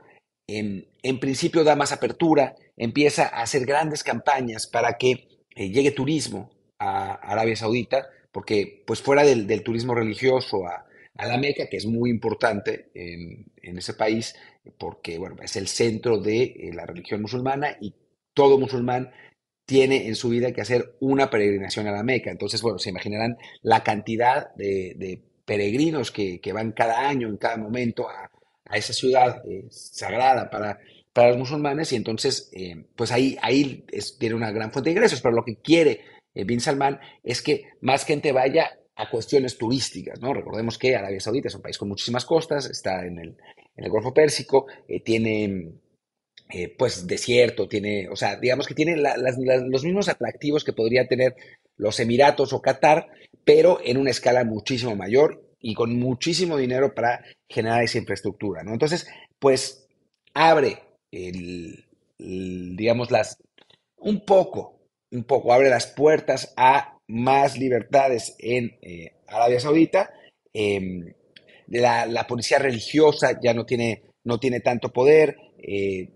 En, 0.49 0.89
en, 1.03 1.21
principio 1.21 1.65
da 1.65 1.77
más 1.77 1.93
apertura, 1.93 2.55
empieza 2.77 3.25
a 3.25 3.43
hacer 3.43 3.67
grandes 3.67 4.03
campañas 4.03 4.67
para 4.67 4.97
que 4.97 5.29
eh, 5.55 5.69
llegue 5.71 5.91
turismo 5.91 6.51
a 6.79 7.15
Arabia 7.15 7.57
Saudita, 7.57 8.09
porque 8.33 8.83
pues 8.87 9.03
fuera 9.03 9.23
del, 9.23 9.47
del 9.47 9.63
turismo 9.63 9.95
religioso 9.95 10.67
a, 10.67 10.86
a, 11.17 11.27
la 11.27 11.39
Meca, 11.39 11.69
que 11.69 11.77
es 11.77 11.87
muy 11.87 12.11
importante 12.11 12.91
en, 12.95 13.79
ese 13.79 13.95
país, 13.95 14.35
porque 14.79 15.19
bueno, 15.19 15.37
es 15.43 15.57
el 15.57 15.69
centro 15.69 16.19
de 16.19 16.43
eh, 16.43 16.71
la 16.75 16.87
religión 16.87 17.23
musulmana 17.23 17.77
y 17.81 17.95
todo 18.33 18.59
musulmán 18.59 19.11
tiene 19.65 20.07
en 20.07 20.15
su 20.15 20.29
vida 20.29 20.53
que 20.53 20.61
hacer 20.61 20.97
una 21.01 21.29
peregrinación 21.29 21.87
a 21.89 21.93
la 21.93 22.03
Meca. 22.03 22.31
Entonces, 22.31 22.63
bueno, 22.63 22.79
se 22.79 22.91
imaginarán 22.91 23.37
la 23.63 23.83
cantidad 23.83 24.55
de, 24.55 25.23
peregrinos 25.45 26.11
que, 26.11 26.41
van 26.53 26.73
cada 26.73 27.09
año, 27.09 27.29
en 27.29 27.37
cada 27.37 27.57
momento, 27.57 28.09
a, 28.09 28.31
esa 28.77 28.93
ciudad 28.93 29.43
eh, 29.49 29.67
sagrada 29.71 30.51
para, 30.51 30.79
los 31.29 31.39
musulmanes 31.39 31.93
y 31.93 31.97
entonces, 31.97 32.51
eh, 32.53 32.85
pues 32.95 33.11
ahí, 33.11 33.39
ahí 33.41 33.87
tiene 34.19 34.35
una 34.35 34.51
gran 34.51 34.71
fuente 34.71 34.91
de 34.91 34.97
ingresos, 34.97 35.21
pero 35.23 35.35
lo 35.35 35.45
que 35.45 35.57
quiere 35.57 36.01
Bin 36.45 36.61
Salman 36.61 37.01
es 37.25 37.41
que 37.41 37.65
más 37.81 38.05
gente 38.05 38.33
vaya 38.33 38.79
a 38.97 39.11
cuestiones 39.11 39.59
turísticas, 39.59 40.21
¿no? 40.21 40.33
Recordemos 40.35 40.79
que 40.79 40.97
Arabia 40.97 41.21
Saudita 41.21 41.49
es 41.49 41.55
un 41.55 41.63
país 41.63 41.79
con 41.79 41.89
muchísimas 41.89 42.25
costas, 42.25 42.69
está 42.71 43.05
en 43.07 43.19
el, 43.19 43.29
en 43.77 43.85
el 43.85 43.91
Golfo 43.91 44.13
Pérsico, 44.15 44.67
tiene 45.05 45.73
pues 46.79 47.07
desierto, 47.07 47.69
tiene, 47.69 48.09
o 48.09 48.17
sea, 48.17 48.37
digamos 48.37 48.67
que 48.67 48.75
tiene 48.75 48.97
los 48.97 49.85
mismos 49.85 50.09
atractivos 50.09 50.65
que 50.65 50.73
podría 50.73 51.09
tener 51.09 51.35
los 51.77 51.99
Emiratos 52.01 52.53
o 52.53 52.63
Qatar, 52.63 53.09
pero 53.45 53.81
en 53.85 53.97
una 53.97 54.11
escala 54.11 54.45
muchísimo 54.45 54.95
mayor 54.95 55.43
y 55.61 55.75
con 55.75 55.99
muchísimo 55.99 56.57
dinero 56.57 56.95
para 56.95 57.25
generar 57.49 57.83
esa 57.83 57.99
infraestructura, 57.99 58.63
¿no? 58.63 58.73
Entonces, 58.73 59.09
pues 59.39 59.89
abre 60.35 60.83
el, 61.11 61.85
digamos, 62.19 63.11
las, 63.11 63.39
un 63.97 64.25
poco, 64.25 64.79
un 65.11 65.25
poco, 65.25 65.53
abre 65.53 65.69
las 65.69 65.89
puertas 65.89 66.55
a 66.57 66.96
más 67.09 67.59
libertades 67.59 68.35
en 68.39 68.79
eh, 68.83 69.13
Arabia 69.27 69.61
Saudita. 69.61 70.13
Em, 70.53 71.13
la, 71.69 72.07
la, 72.07 72.27
policía 72.27 72.59
religiosa 72.59 73.39
ya 73.43 73.53
no 73.53 73.67
tiene, 73.67 74.03
no 74.25 74.39
tiene 74.39 74.61
tanto 74.61 74.93
poder, 74.93 75.37
eh, 75.59 76.11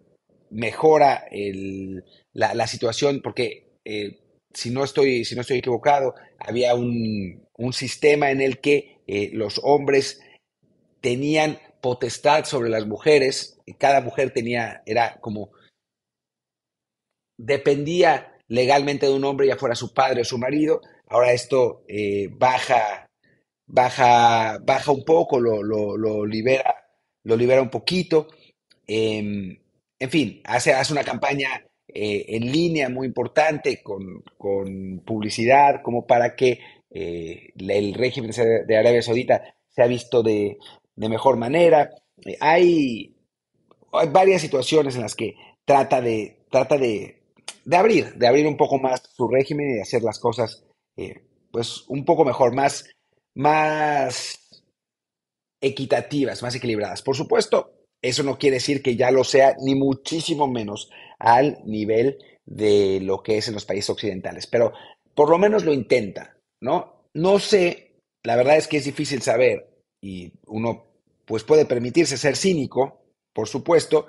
mejora 0.50 1.26
el, 1.30 2.04
la, 2.32 2.54
la, 2.54 2.66
situación 2.66 3.20
porque 3.22 3.78
eh, 3.84 4.18
si 4.52 4.70
no 4.70 4.84
estoy, 4.84 5.24
si 5.24 5.34
no 5.34 5.42
estoy 5.42 5.58
equivocado, 5.58 6.14
había 6.38 6.74
un, 6.74 7.46
un 7.56 7.72
sistema 7.72 8.30
en 8.30 8.40
el 8.40 8.60
que 8.60 9.00
los 9.32 9.60
hombres 9.64 10.20
tenían 11.00 11.58
potestad 11.80 12.44
sobre 12.44 12.70
las 12.70 12.86
mujeres, 12.86 13.58
y 13.66 13.74
cada 13.74 14.00
mujer 14.00 14.32
tenía, 14.32 14.82
era 14.86 15.18
como, 15.20 15.50
dependía 17.38 18.38
legalmente 18.50 19.06
de 19.06 19.12
un 19.12 19.24
hombre, 19.24 19.46
ya 19.46 19.56
fuera 19.56 19.74
su 19.74 19.94
padre 19.94 20.22
o 20.22 20.24
su 20.24 20.36
marido, 20.36 20.80
ahora 21.08 21.32
esto 21.32 21.84
eh, 21.88 22.28
baja, 22.32 23.08
baja, 23.66 24.58
baja 24.58 24.92
un 24.92 25.04
poco, 25.04 25.40
lo, 25.40 25.62
lo, 25.62 26.26
libera, 26.26 26.74
lo 27.22 27.36
libera 27.36 27.62
un 27.62 27.70
poquito. 27.70 28.26
Em, 28.86 29.56
en 29.98 30.10
fin, 30.10 30.40
hace, 30.44 30.72
hace 30.72 30.92
una 30.92 31.04
campaña 31.04 31.64
eh, 31.86 32.24
en 32.28 32.50
línea 32.50 32.88
muy 32.88 33.06
importante 33.06 33.82
con, 33.82 34.24
publicidad, 35.06 35.80
como 35.82 36.06
para 36.06 36.34
que 36.34 36.58
eh, 36.90 37.52
el 37.56 37.94
régimen 37.94 38.32
de 38.66 38.76
Arabia 38.76 39.02
Saudita 39.02 39.44
se 39.68 39.82
ha 39.82 39.86
visto 39.86 40.24
de, 40.24 40.58
mejor 40.96 41.36
manera. 41.36 41.90
Hay, 42.40 43.14
hay, 43.92 44.08
varias 44.08 44.42
situaciones 44.42 44.96
en 44.96 45.02
las 45.02 45.14
que 45.14 45.36
trata 45.64 46.00
de, 46.00 46.38
trata 46.50 46.76
de, 46.78 47.19
de, 47.64 47.76
abrir, 47.76 48.14
de 48.14 48.26
abrir 48.26 48.46
un 48.46 48.56
poco 48.56 48.78
más 48.78 49.02
su 49.14 49.28
régimen 49.28 49.70
y 49.70 49.74
de 49.74 49.82
hacer 49.82 50.02
las 50.02 50.18
cosas 50.18 50.64
pues 51.50 51.84
un 51.88 52.04
poco 52.04 52.24
mejor, 52.24 52.54
más, 52.54 52.84
más 53.34 54.62
equitativas, 55.60 56.42
más 56.42 56.54
equilibradas. 56.54 57.02
Por 57.02 57.16
supuesto, 57.16 57.72
eso 58.02 58.22
no 58.22 58.38
quiere 58.38 58.56
decir 58.56 58.82
que 58.82 58.96
ya 58.96 59.10
lo 59.10 59.24
sea, 59.24 59.56
ni 59.60 59.74
muchísimo 59.74 60.46
menos 60.46 60.90
al 61.18 61.58
nivel 61.64 62.18
de 62.46 63.00
lo 63.02 63.22
que 63.22 63.38
es 63.38 63.48
en 63.48 63.54
los 63.54 63.64
países 63.64 63.90
occidentales, 63.90 64.46
pero 64.46 64.72
por 65.14 65.28
lo 65.28 65.38
menos 65.38 65.64
lo 65.64 65.72
intenta, 65.72 66.36
¿no? 66.60 67.04
No 67.14 67.38
sé, 67.38 67.96
la 68.24 68.36
verdad 68.36 68.56
es 68.56 68.68
que 68.68 68.78
es 68.78 68.84
difícil 68.84 69.22
saber 69.22 69.68
y 70.02 70.32
uno 70.46 70.86
pues 71.26 71.44
puede 71.44 71.66
permitirse 71.66 72.16
ser 72.16 72.36
cínico, 72.36 73.02
por 73.32 73.48
supuesto, 73.48 74.06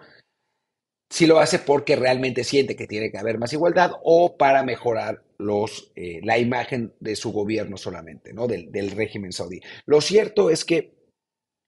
si 1.12 1.28
lo 1.28 1.40
hace 1.40 1.60
porque 1.60 1.98
realmente 1.98 2.46
siente 2.46 2.78
que 2.78 2.88
tiene 2.88 3.12
que 3.12 3.18
haber 3.18 3.38
más 3.38 3.52
igualdad 3.52 3.92
o 4.02 4.38
para 4.38 4.64
mejorar 4.64 5.22
los, 5.38 5.92
eh, 5.98 6.22
la 6.24 6.38
imagen 6.38 6.94
de 7.02 7.18
su 7.18 7.34
gobierno 7.34 7.76
solamente, 7.76 8.32
¿no? 8.32 8.48
Del, 8.48 8.72
del 8.72 8.92
régimen 8.92 9.34
saudí. 9.34 9.60
Lo 9.86 10.00
cierto 10.00 10.50
es 10.50 10.64
que 10.64 10.94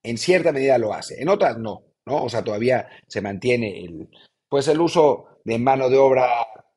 en 0.02 0.16
cierta 0.16 0.50
medida 0.50 0.78
lo 0.78 0.94
hace, 0.94 1.20
en 1.20 1.28
otras 1.28 1.58
no, 1.58 1.82
¿no? 2.06 2.24
O 2.24 2.30
sea, 2.30 2.42
todavía 2.42 2.88
se 3.06 3.20
mantiene 3.20 3.84
el, 3.84 4.08
pues 4.48 4.66
el 4.68 4.80
uso 4.80 5.40
de 5.44 5.58
mano 5.58 5.90
de 5.90 5.98
obra 5.98 6.26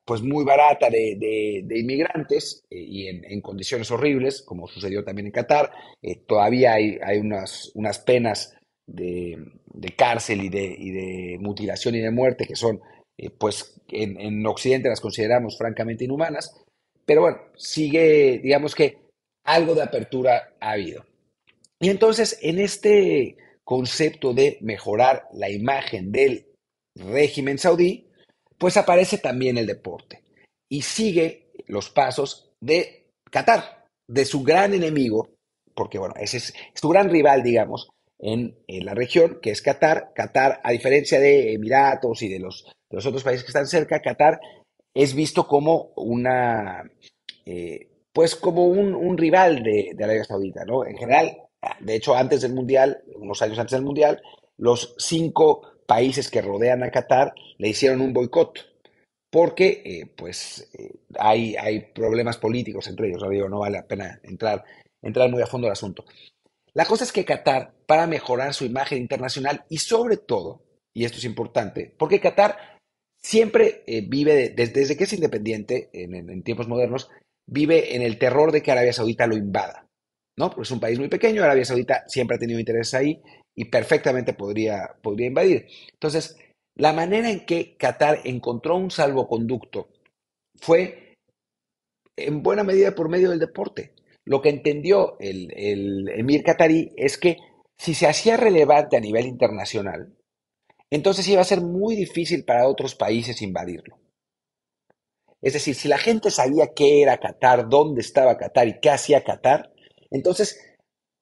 pues 0.03 0.21
muy 0.21 0.43
barata 0.43 0.89
de, 0.89 1.63
de, 1.65 1.79
inmigrantes 1.79 2.65
eh, 2.69 2.79
y 2.79 3.07
en, 3.07 3.23
en, 3.25 3.39
condiciones 3.39 3.91
horribles, 3.91 4.41
como 4.41 4.67
sucedió 4.67 5.05
también 5.05 5.27
en 5.27 5.31
Qatar. 5.33 5.71
Eh, 6.01 6.23
todavía 6.27 6.73
hay, 6.73 6.97
hay 7.01 7.19
unas, 7.19 7.71
unas 7.75 7.99
penas 7.99 8.56
de, 8.87 9.37
cárcel 9.95 10.43
y 10.43 10.49
de, 10.49 11.37
mutilación 11.39 11.95
y 11.95 11.99
de 11.99 12.11
muerte 12.11 12.47
que 12.47 12.55
son, 12.55 12.81
eh, 13.17 13.29
pues 13.29 13.81
en, 13.89 14.19
en, 14.19 14.45
Occidente 14.45 14.89
las 14.89 15.01
consideramos 15.01 15.57
francamente 15.57 16.05
inhumanas, 16.05 16.63
pero 17.05 17.21
bueno, 17.21 17.37
sigue, 17.55 18.39
digamos 18.41 18.75
que 18.75 18.97
algo 19.45 19.75
de 19.75 19.83
apertura 19.83 20.55
ha 20.59 20.71
habido. 20.71 21.05
Y 21.79 21.89
entonces, 21.89 22.39
en 22.41 22.59
este 22.59 23.37
concepto 23.63 24.33
de 24.33 24.57
mejorar 24.61 25.27
la 25.33 25.49
imagen 25.49 26.11
del 26.11 26.47
régimen 26.95 27.57
saudí, 27.57 28.07
pues 28.57 28.77
aparece 28.77 29.17
también 29.17 29.57
el 29.57 29.67
deporte 29.67 30.23
y 30.69 30.81
sigue 30.81 31.51
los 31.67 31.89
pasos 31.89 32.51
de 32.61 33.09
Qatar, 33.29 33.85
de 34.07 34.25
su 34.25 34.43
gran 34.43 34.73
enemigo, 34.73 35.29
porque 35.75 35.99
bueno, 35.99 36.15
ese 36.17 36.37
es, 36.37 36.53
su 36.73 36.89
gran 36.89 37.09
rival, 37.09 37.43
digamos, 37.43 37.89
en, 38.19 38.57
la 38.67 38.93
región, 38.93 39.39
que 39.41 39.51
es 39.51 39.61
Qatar. 39.61 40.11
Qatar, 40.13 40.59
a 40.63 40.71
diferencia 40.71 41.19
de 41.19 41.53
Emiratos 41.53 42.21
y 42.21 42.29
de 42.29 42.39
los, 42.39 42.65
otros 42.91 43.23
países 43.23 43.43
que 43.43 43.49
están 43.49 43.67
cerca, 43.67 44.01
Qatar 44.01 44.39
es 44.93 45.13
visto 45.13 45.47
como 45.47 45.91
una, 45.95 46.89
eh, 47.45 47.89
pues 48.11 48.35
como 48.35 48.65
un, 48.65 49.17
rival 49.17 49.61
de, 49.63 49.95
Arabia 50.01 50.23
Saudita, 50.23 50.65
¿no? 50.65 50.85
En 50.85 50.97
general, 50.97 51.37
de 51.79 51.95
hecho, 51.95 52.15
antes 52.15 52.41
del 52.41 52.53
Mundial, 52.53 53.03
unos 53.15 53.41
años 53.41 53.59
antes 53.59 53.73
del 53.73 53.83
Mundial, 53.83 54.21
los 54.57 54.95
cinco 54.97 55.61
países 55.85 56.29
que 56.29 56.41
rodean 56.41 56.83
a 56.83 56.91
Qatar 56.91 57.33
le 57.57 57.69
hicieron 57.69 58.01
un 58.01 58.13
boicot 58.13 58.59
porque 59.29 59.81
eh, 59.85 60.05
pues 60.15 60.69
eh, 60.73 60.95
hay, 61.19 61.55
hay 61.55 61.91
problemas 61.93 62.37
políticos 62.37 62.87
entre 62.87 63.09
ellos, 63.09 63.21
no, 63.21 63.49
no 63.49 63.59
vale 63.59 63.77
la 63.77 63.87
pena 63.87 64.19
entrar, 64.23 64.63
entrar 65.01 65.29
muy 65.29 65.41
a 65.41 65.47
fondo 65.47 65.67
al 65.67 65.73
asunto. 65.73 66.05
La 66.77 66.85
cosa 66.85 67.05
es 67.05 67.11
que 67.11 67.25
Qatar, 67.25 67.73
para 67.87 68.05
mejorar 68.05 68.53
su 68.53 68.63
imagen 68.63 68.99
internacional 68.99 69.65
y 69.67 69.79
sobre 69.79 70.17
todo, 70.17 70.61
y 70.93 71.05
esto 71.05 71.17
es 71.17 71.23
importante, 71.23 71.91
porque 71.97 72.19
Qatar 72.19 72.77
siempre 73.19 73.83
eh, 73.87 74.05
vive, 74.07 74.49
desde 74.49 74.95
que 74.95 75.05
es 75.05 75.13
independiente 75.13 75.89
en, 75.91 76.43
tiempos 76.43 76.67
modernos, 76.67 77.09
vive 77.47 77.95
en 77.95 78.03
el 78.03 78.19
terror 78.19 78.51
de 78.51 78.61
que 78.61 78.71
Arabia 78.71 78.93
Saudita 78.93 79.25
lo 79.25 79.35
invada, 79.35 79.87
¿no? 80.37 80.51
Porque 80.51 80.67
es 80.67 80.71
un 80.71 80.79
país 80.79 80.99
muy 80.99 81.07
pequeño, 81.07 81.43
Arabia 81.43 81.65
Saudita 81.65 82.03
siempre 82.07 82.35
ha 82.35 82.39
tenido 82.39 82.59
interés 82.59 82.93
ahí 82.93 83.23
y 83.55 83.65
perfectamente 83.65 84.33
podría, 84.33 84.97
podría 85.01 85.25
invadir. 85.25 85.65
Entonces, 85.93 86.37
la 86.75 86.93
manera 86.93 87.31
en 87.31 87.43
que 87.47 87.75
Qatar 87.75 88.19
encontró 88.23 88.75
un 88.75 88.91
salvoconducto 88.91 89.89
fue 90.61 91.15
en 92.15 92.43
buena 92.43 92.63
medida 92.63 92.93
por 92.93 93.09
medio 93.09 93.31
del 93.31 93.39
deporte. 93.39 93.95
Lo 94.27 94.41
que 94.41 94.49
entendió 94.49 95.15
el, 95.21 96.09
emir 96.09 96.43
qatarí 96.43 96.91
es 96.97 97.17
que 97.17 97.37
si 97.77 97.93
se 97.93 98.07
hacía 98.07 98.35
relevante 98.35 98.97
a 98.97 98.99
nivel 98.99 99.25
internacional, 99.25 100.17
entonces 100.89 101.25
iba 101.29 101.39
a 101.39 101.45
ser 101.45 101.61
muy 101.61 101.95
difícil 101.95 102.43
para 102.43 102.67
otros 102.67 102.93
países 102.93 103.41
invadirlo. 103.41 103.97
Es 105.41 105.53
decir, 105.53 105.75
si 105.75 105.87
la 105.87 105.97
gente 105.97 106.29
sabía 106.29 106.73
qué 106.75 107.03
era 107.03 107.19
Qatar, 107.19 107.69
dónde 107.69 108.01
estaba 108.01 108.37
Qatar 108.37 108.67
y 108.67 108.81
qué 108.81 108.89
hacía 108.89 109.23
Qatar, 109.23 109.71
entonces 110.11 110.59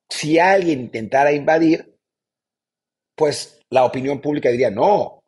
si 0.10 0.40
alguien 0.40 0.80
intentara 0.80 1.32
invadir, 1.32 1.96
pues 3.14 3.60
la 3.70 3.86
opinión 3.86 4.20
pública 4.20 4.50
diría, 4.50 4.72
no, 4.72 5.20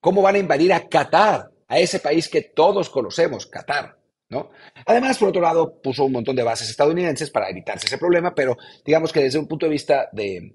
¿cómo 0.00 0.20
van 0.20 0.34
a 0.34 0.38
invadir 0.38 0.72
a 0.72 0.88
Qatar, 0.88 1.52
a 1.68 1.78
ese 1.78 2.00
país 2.00 2.28
que 2.28 2.42
todos 2.42 2.90
conocemos, 2.90 3.46
Qatar? 3.46 3.97
¿No? 4.30 4.50
Además, 4.84 5.16
por 5.16 5.30
otro 5.30 5.40
lado, 5.40 5.80
puso 5.80 6.04
un 6.04 6.12
montón 6.12 6.36
de 6.36 6.42
bases 6.42 6.68
estadounidenses 6.68 7.30
para 7.30 7.48
evitarse 7.48 7.86
ese 7.86 7.96
problema, 7.96 8.34
pero 8.34 8.58
digamos 8.84 9.10
que 9.10 9.22
desde 9.22 9.38
un 9.38 9.48
punto 9.48 9.64
de 9.64 9.72
vista 9.72 10.10
de, 10.12 10.54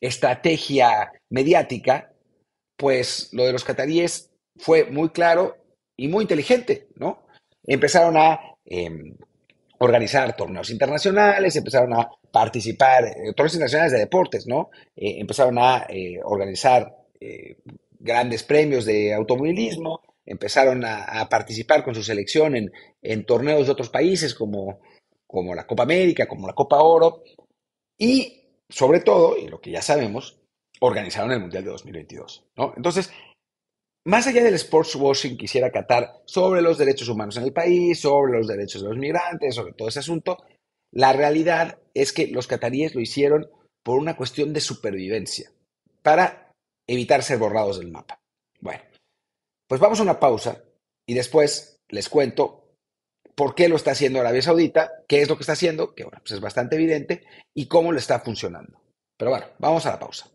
estrategia 0.00 1.10
mediática, 1.30 2.12
pues 2.76 3.30
lo 3.32 3.46
de 3.46 3.52
los 3.52 3.64
cataríes 3.64 4.30
fue 4.56 4.84
muy 4.84 5.08
claro 5.10 5.56
y 5.96 6.08
muy 6.08 6.22
inteligente, 6.22 6.88
¿no? 6.96 7.26
Empezaron 7.64 8.16
a 8.18 8.40
em, 8.64 9.16
organizar 9.78 10.36
torneos 10.36 10.70
internacionales, 10.70 11.56
empezaron 11.56 11.94
a 11.94 12.10
participar, 12.30 13.04
eh, 13.04 13.32
torneos 13.34 13.54
internacionales 13.54 13.92
de 13.92 13.98
deportes, 14.00 14.46
¿no? 14.46 14.70
Eh, 14.96 15.16
empezaron 15.18 15.58
a 15.58 15.86
eh, 15.88 16.18
organizar 16.22 16.94
grandes 17.98 18.44
premios 18.44 18.84
de 18.84 19.12
automovilismo, 19.12 20.02
empezaron 20.28 20.84
a, 20.84 21.26
participar 21.30 21.82
con 21.82 21.94
su 21.94 22.02
selección 22.02 22.54
en, 22.54 22.70
en, 23.00 23.24
torneos 23.24 23.66
de 23.66 23.72
otros 23.72 23.88
países 23.88 24.34
como, 24.34 24.80
como 25.26 25.54
la 25.54 25.66
Copa 25.66 25.84
América, 25.84 26.28
como 26.28 26.46
la 26.46 26.52
Copa 26.52 26.82
Oro, 26.82 27.22
y 27.98 28.42
sobre 28.68 29.00
todo, 29.00 29.38
y 29.38 29.48
lo 29.48 29.60
que 29.60 29.70
ya 29.70 29.80
sabemos, 29.80 30.38
organizaron 30.80 31.32
el 31.32 31.40
Mundial 31.40 31.64
de 31.64 31.70
2022, 31.70 32.44
¿no? 32.56 32.74
Entonces, 32.76 33.10
más 34.04 34.26
allá 34.26 34.42
del 34.44 34.54
sports 34.54 34.94
washing, 34.96 35.36
quisiera 35.36 35.72
catar 35.72 36.22
sobre 36.26 36.60
los 36.60 36.76
derechos 36.76 37.08
humanos 37.08 37.36
en 37.38 37.44
el 37.44 37.52
país, 37.52 37.98
sobre 37.98 38.38
los 38.38 38.46
derechos 38.46 38.82
de 38.82 38.88
los 38.88 38.98
migrantes, 38.98 39.54
sobre 39.54 39.72
todo 39.72 39.88
ese 39.88 40.00
asunto. 40.00 40.36
La 40.92 41.12
realidad 41.12 41.78
es 41.94 42.12
que 42.12 42.26
los 42.28 42.46
cataríes 42.46 42.94
lo 42.94 43.00
hicieron 43.00 43.50
por 43.82 43.98
una 43.98 44.16
cuestión 44.16 44.52
de 44.52 44.60
supervivencia, 44.60 45.50
para 46.02 46.52
evitar 46.86 47.22
ser 47.22 47.38
borrados 47.38 47.78
del 47.78 47.90
mapa. 47.90 48.20
Bueno, 48.60 48.82
pues 49.68 49.80
vamos 49.80 50.00
a 50.00 50.02
una 50.02 50.18
pausa 50.18 50.64
y 51.06 51.14
después 51.14 51.76
les 51.88 52.08
cuento 52.08 52.68
por 53.36 53.54
qué 53.54 53.68
lo 53.68 53.76
está 53.76 53.92
haciendo 53.92 54.18
Arabia 54.18 54.42
Saudita, 54.42 55.04
qué 55.06 55.22
es 55.22 55.28
lo 55.28 55.36
que 55.36 55.42
está 55.42 55.52
haciendo, 55.52 55.94
que 55.94 56.02
bueno, 56.02 56.18
pues 56.20 56.32
es 56.32 56.40
bastante 56.40 56.74
evidente, 56.74 57.24
y 57.54 57.68
cómo 57.68 57.92
le 57.92 58.00
está 58.00 58.18
funcionando. 58.18 58.80
Pero 59.16 59.30
bueno, 59.30 59.46
vamos 59.58 59.86
a 59.86 59.92
la 59.92 59.98
pausa. 59.98 60.28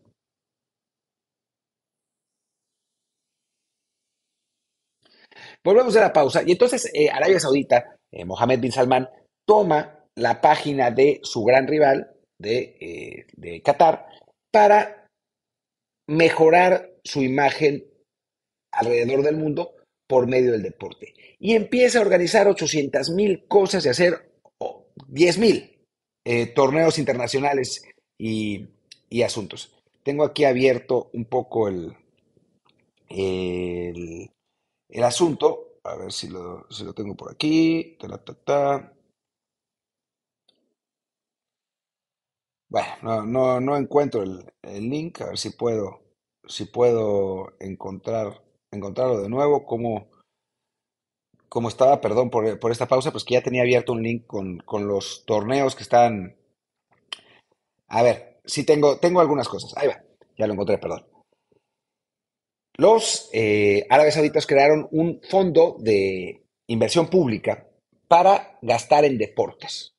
Volvemos 5.62 5.96
a 5.96 6.00
la 6.00 6.12
pausa 6.12 6.42
y 6.46 6.52
entonces 6.52 6.90
eh, 6.94 7.10
Arabia 7.10 7.40
Saudita, 7.40 7.96
eh, 8.12 8.24
Mohammed 8.24 8.60
bin 8.60 8.72
Salman, 8.72 9.08
toma 9.46 10.06
la 10.16 10.40
página 10.40 10.90
de 10.90 11.20
su 11.22 11.42
gran 11.44 11.66
rival 11.66 12.14
de, 12.38 12.76
eh, 12.80 13.26
de 13.34 13.62
Qatar 13.62 14.06
para 14.52 15.08
mejorar 16.08 16.90
su 17.02 17.22
imagen 17.22 17.84
alrededor 18.76 19.22
del 19.22 19.36
mundo 19.36 19.72
por 20.06 20.26
medio 20.26 20.52
del 20.52 20.62
deporte. 20.62 21.14
Y 21.38 21.54
empieza 21.54 21.98
a 21.98 22.02
organizar 22.02 22.48
800 22.48 23.10
mil 23.10 23.46
cosas 23.46 23.84
y 23.86 23.88
hacer 23.88 24.30
10 25.08 25.38
mil 25.38 25.70
torneos 26.54 26.98
internacionales 26.98 27.84
y, 28.18 28.66
y, 29.10 29.22
asuntos. 29.22 29.74
Tengo 30.02 30.24
aquí 30.24 30.44
abierto 30.44 31.10
un 31.12 31.26
poco 31.26 31.68
el, 31.68 31.94
el, 33.08 34.30
el 34.88 35.04
asunto, 35.04 35.78
a 35.84 35.96
ver 35.96 36.12
si 36.12 36.28
lo, 36.28 36.66
si 36.70 36.84
lo 36.84 36.92
tengo 36.94 37.14
por 37.16 37.32
aquí. 37.32 37.96
Bueno, 42.68 43.24
no, 43.24 43.60
no, 43.60 43.76
encuentro 43.76 44.22
el, 44.22 44.44
link, 44.62 45.20
a 45.20 45.26
ver 45.26 45.38
si 45.38 45.50
puedo, 45.50 46.02
si 46.46 46.64
puedo 46.66 47.54
encontrar, 47.60 48.42
encontrarlo 48.74 49.20
de 49.20 49.28
nuevo. 49.28 49.64
Como, 49.64 50.08
como 51.48 51.68
estaba, 51.68 52.00
perdón 52.00 52.30
por, 52.30 52.58
por, 52.58 52.72
esta 52.72 52.86
pausa, 52.86 53.12
pues 53.12 53.24
que 53.24 53.34
ya 53.34 53.42
tenía 53.42 53.62
abierto 53.62 53.92
un 53.92 54.02
link 54.02 54.26
con, 54.26 54.58
con 54.58 54.86
los 54.86 55.24
torneos 55.26 55.74
que 55.76 55.82
están. 55.82 56.36
A 57.88 58.02
ver, 58.02 58.40
sí 58.44 58.64
tengo, 58.64 58.98
tengo 58.98 59.20
algunas 59.20 59.48
cosas. 59.48 59.76
Ahí 59.76 59.88
va, 59.88 60.02
ya 60.36 60.46
lo 60.46 60.52
encontré, 60.52 60.78
perdón. 60.78 61.06
Los 62.76 63.30
eh, 63.32 63.86
árabes 63.88 64.14
sauditas 64.14 64.46
crearon 64.46 64.88
un 64.90 65.20
fondo 65.28 65.76
de 65.78 66.42
inversión 66.66 67.08
pública 67.08 67.68
para 68.08 68.58
gastar 68.62 69.04
en 69.04 69.18
deportes. 69.18 69.94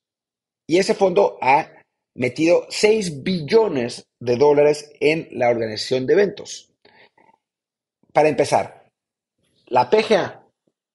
Y 0.68 0.78
ese 0.78 0.94
fondo 0.94 1.38
ha 1.40 1.70
metido 2.14 2.66
6 2.68 3.22
billones 3.22 4.06
de 4.20 4.36
dólares 4.36 4.92
en 5.00 5.28
la 5.32 5.48
organización 5.48 6.06
de 6.06 6.14
eventos. 6.14 6.72
Para 8.16 8.30
empezar, 8.30 8.88
la 9.66 9.90
PGA, 9.90 10.42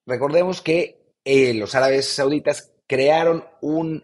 recordemos 0.07 0.59
que 0.59 0.97
eh, 1.23 1.53
los 1.53 1.75
árabes 1.75 2.07
sauditas 2.07 2.73
crearon 2.87 3.45
un 3.61 4.03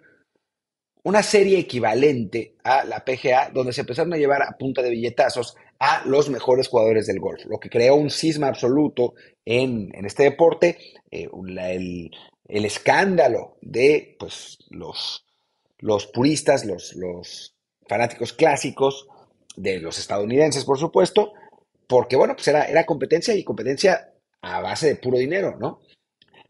una 1.04 1.24
serie 1.24 1.58
equivalente 1.58 2.58
a 2.64 2.84
la 2.84 3.04
PGA, 3.04 3.50
donde 3.52 3.74
se 3.74 3.82
empezaron 3.82 4.14
a 4.14 4.18
llevar 4.18 4.44
a 4.44 4.56
punta 4.56 4.84
de 4.84 4.92
billetazos 4.92 5.56
a 5.80 6.06
los 6.06 6.30
mejores 6.30 6.68
jugadores 6.68 7.08
del 7.08 7.20
golf, 7.20 7.44
lo 7.46 7.58
que 7.58 7.72
creó 7.72 7.96
un 7.96 8.12
cisma 8.12 8.50
absoluto 8.50 9.16
en, 9.44 9.90
este 10.06 10.22
deporte, 10.22 10.78
eh, 11.10 11.28
el, 11.58 12.66
escándalo 12.66 13.58
de 13.62 14.16
pues, 14.20 14.60
los, 14.70 15.26
puristas, 16.14 16.66
los 16.66 17.56
fanáticos 17.88 18.34
clásicos 18.34 19.08
de 19.56 19.80
los 19.80 19.98
estadounidenses, 19.98 20.66
por 20.66 20.78
supuesto, 20.78 21.34
porque 21.88 22.16
bueno, 22.16 22.36
pues 22.36 22.48
era, 22.48 22.66
era 22.66 22.86
competencia 22.86 23.34
y 23.36 23.44
competencia 23.44 24.14
a 24.42 24.62
base 24.62 24.88
de 24.88 24.96
puro 24.96 25.18
dinero, 25.18 25.58
¿no? 25.60 25.80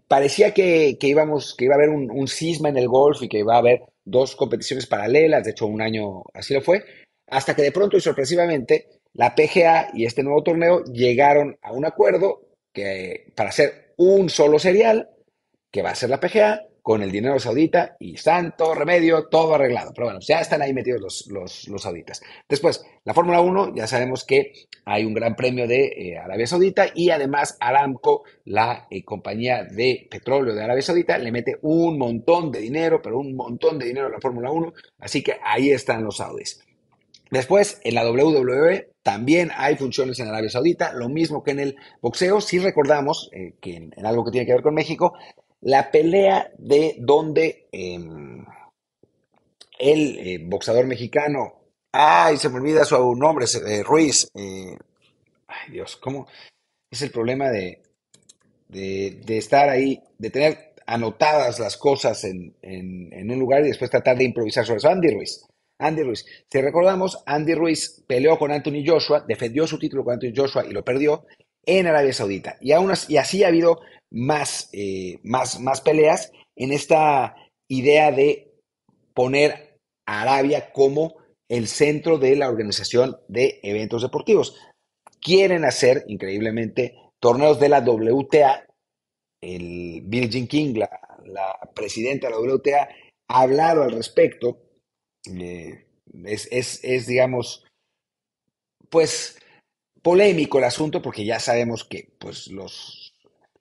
Parecía 0.08 0.54
que, 0.54 0.97
íbamos, 1.02 1.56
que 1.56 1.65
iba 1.65 1.76
a 1.76 1.78
haber 1.78 1.89
un, 1.89 2.10
un, 2.10 2.28
cisma 2.28 2.69
en 2.69 2.78
el 2.78 2.88
golf 2.88 3.21
y 3.21 3.30
que 3.30 3.39
iba 3.39 3.56
a 3.56 3.60
haber 3.60 3.84
dos 4.06 4.36
competiciones 4.36 4.88
paralelas, 4.88 5.43
de 5.43 5.52
hecho 5.52 5.67
un 5.67 5.82
año 5.82 6.23
así 6.34 6.54
lo 6.54 6.62
fue, 6.62 6.84
hasta 7.28 7.56
que 7.56 7.62
de 7.62 7.71
pronto 7.71 7.97
y 7.97 8.02
sorpresivamente 8.02 8.88
la 9.13 9.36
PGA 9.36 9.89
y 9.93 10.06
este 10.06 10.23
nuevo 10.23 10.43
torneo 10.43 10.84
llegaron 10.86 11.58
a 11.62 11.73
un 11.73 11.86
acuerdo 11.86 12.47
que, 12.73 13.34
para 13.36 13.50
hacer 13.50 13.93
un 13.97 14.30
solo 14.30 14.60
serial, 14.60 15.10
que 15.71 15.82
va 15.82 15.89
a 15.89 15.95
ser 15.95 16.10
la 16.10 16.19
PGA, 16.19 16.62
con 16.88 17.02
el 17.02 17.12
dinero 17.12 17.38
saudita 17.38 17.97
y 18.00 18.15
santo 18.15 18.73
remedio, 18.73 19.28
todo 19.28 19.56
arreglado. 19.56 19.91
Pero 19.93 20.08
bueno, 20.08 20.21
ya 20.21 20.39
están 20.39 20.62
ahí 20.62 20.73
metidos 20.73 21.28
los, 21.28 21.67
los, 21.67 21.82
sauditas. 21.82 22.21
Después, 22.47 22.82
la 23.04 23.13
Fórmula 23.13 23.41
1, 23.41 23.76
ya 23.76 23.88
sabemos 23.88 24.23
que 24.23 24.54
hay 24.86 25.04
un 25.04 25.13
gran 25.13 25.36
premio 25.36 25.67
de 25.67 25.84
eh, 25.84 26.17
Arabia 26.17 26.47
Saudita 26.47 26.86
y 26.95 27.10
además 27.10 27.58
Aramco, 27.60 28.23
la 28.45 28.88
eh, 28.89 29.04
compañía 29.04 29.65
de 29.65 30.08
petróleo 30.10 30.56
de 30.56 30.63
Arabia 30.63 30.82
Saudita, 30.82 31.17
le 31.17 31.34
mete 31.34 31.58
un 31.62 31.97
montón 31.97 32.54
de 32.54 32.60
dinero, 32.60 33.02
pero 33.04 33.19
un 33.19 33.36
montón 33.36 33.78
de 33.78 33.88
dinero 33.88 34.08
a 34.08 34.12
la 34.12 34.21
Fórmula 34.21 34.50
1. 34.50 34.73
Así 35.00 35.21
que 35.21 35.34
ahí 35.43 35.71
están 35.71 36.06
los 36.06 36.15
saudis. 36.15 36.63
Después, 37.30 37.82
en 37.84 37.95
la 37.95 38.10
WWE 38.10 38.91
también 39.04 39.52
hay 39.58 39.76
funciones 39.76 40.19
en 40.21 40.30
Arabia 40.30 40.50
Saudita, 40.50 40.93
lo 40.93 41.10
mismo 41.10 41.43
que 41.43 41.52
en 41.52 41.60
el 41.60 41.76
boxeo. 42.02 42.39
Si 42.39 42.60
recordamos 42.60 43.30
eh, 43.34 43.56
que 43.60 43.76
en, 43.76 44.06
algo 44.06 44.23
que 44.23 44.32
tiene 44.32 44.47
que 44.47 44.54
ver 44.54 44.62
con 44.62 44.73
México, 44.73 45.13
la 45.62 45.91
pelea 45.91 46.52
de 46.58 46.96
donde 47.00 47.67
em, 47.72 48.46
el 49.80 50.20
eh, 50.20 50.39
boxeador 50.43 50.86
mexicano, 50.86 51.54
ay, 51.91 52.38
se 52.38 52.50
me 52.50 52.58
olvida 52.58 52.86
su 52.86 53.15
nombre, 53.15 53.46
eh, 53.46 53.84
Ruiz, 53.84 54.30
eh, 54.36 54.78
ay 55.48 55.72
Dios, 55.72 55.98
¿cómo 55.98 56.28
es 56.91 57.02
el 57.02 57.12
problema 57.12 57.50
de, 57.50 57.82
de, 58.67 59.38
estar 59.38 59.70
ahí, 59.70 60.02
de 60.17 60.30
tener 60.30 60.74
anotadas 60.86 61.60
las 61.60 61.78
cosas 61.78 62.24
en, 62.24 62.56
en, 62.62 63.30
un 63.30 63.39
lugar 63.39 63.63
y 63.63 63.67
después 63.67 63.91
tratar 63.91 64.17
de 64.17 64.26
improvisar 64.26 64.65
sobre 64.65 64.78
eso? 64.78 64.89
Andy 64.89 65.12
Ruiz. 65.12 65.46
Andy 65.80 66.04
Ruiz. 66.04 66.26
Si 66.50 66.62
recordamos, 66.62 67.22
Andy 67.26 67.54
Ruiz 67.54 68.04
peleó 68.08 68.39
con 68.39 68.52
Anthony 68.52 68.84
Joshua, 68.86 69.24
defendió 69.28 69.67
su 69.67 69.78
título 69.78 70.04
con 70.04 70.13
Anthony 70.13 70.34
Joshua 70.36 70.65
y 70.65 70.72
lo 70.72 70.84
perdió 70.84 71.26
en 71.65 71.86
Arabia 71.88 72.13
Saudita. 72.13 72.58
Y, 72.62 72.72
aún 72.72 72.91
y 73.10 73.17
así 73.17 73.43
ha 73.43 73.50
habido 73.50 73.82
más, 74.12 74.70
eh, 74.74 75.20
más, 75.24 75.60
más 75.60 75.82
peleas 75.82 76.32
en 76.56 76.72
esta 76.72 77.36
idea 77.70 78.12
de 78.12 78.56
poner 79.13 79.80
a 80.06 80.22
Arabia 80.22 80.72
como 80.72 81.15
el 81.50 81.67
centro 81.67 82.17
de 82.17 82.36
la 82.36 82.50
organización 82.50 83.17
de 83.28 83.60
eventos 83.63 84.02
deportivos. 84.02 84.58
Quieren 85.22 85.65
hacer, 85.65 86.04
increíblemente, 86.08 86.96
torneos 87.20 87.60
de 87.60 87.70
la 87.70 87.80
WTA. 87.80 88.65
El 89.41 90.10
Jean 90.10 90.48
King, 90.48 90.76
la, 90.76 90.89
presidenta 91.74 92.28
de 92.28 92.34
la 92.34 92.39
WTA, 92.39 92.89
ha 93.30 93.41
hablado 93.41 93.84
al 93.84 93.91
respecto. 93.91 94.62
Eh, 95.26 95.88
es, 96.26 96.48
es, 96.52 96.84
es, 96.84 97.08
digamos, 97.08 97.65
pues 98.89 99.39
polémico 100.02 100.58
el 100.58 100.63
asunto 100.63 101.02
porque 101.02 101.26
ya 101.26 101.39
sabemos 101.39 101.84
que 101.84 102.13
pues, 102.20 102.48
los, 102.48 103.07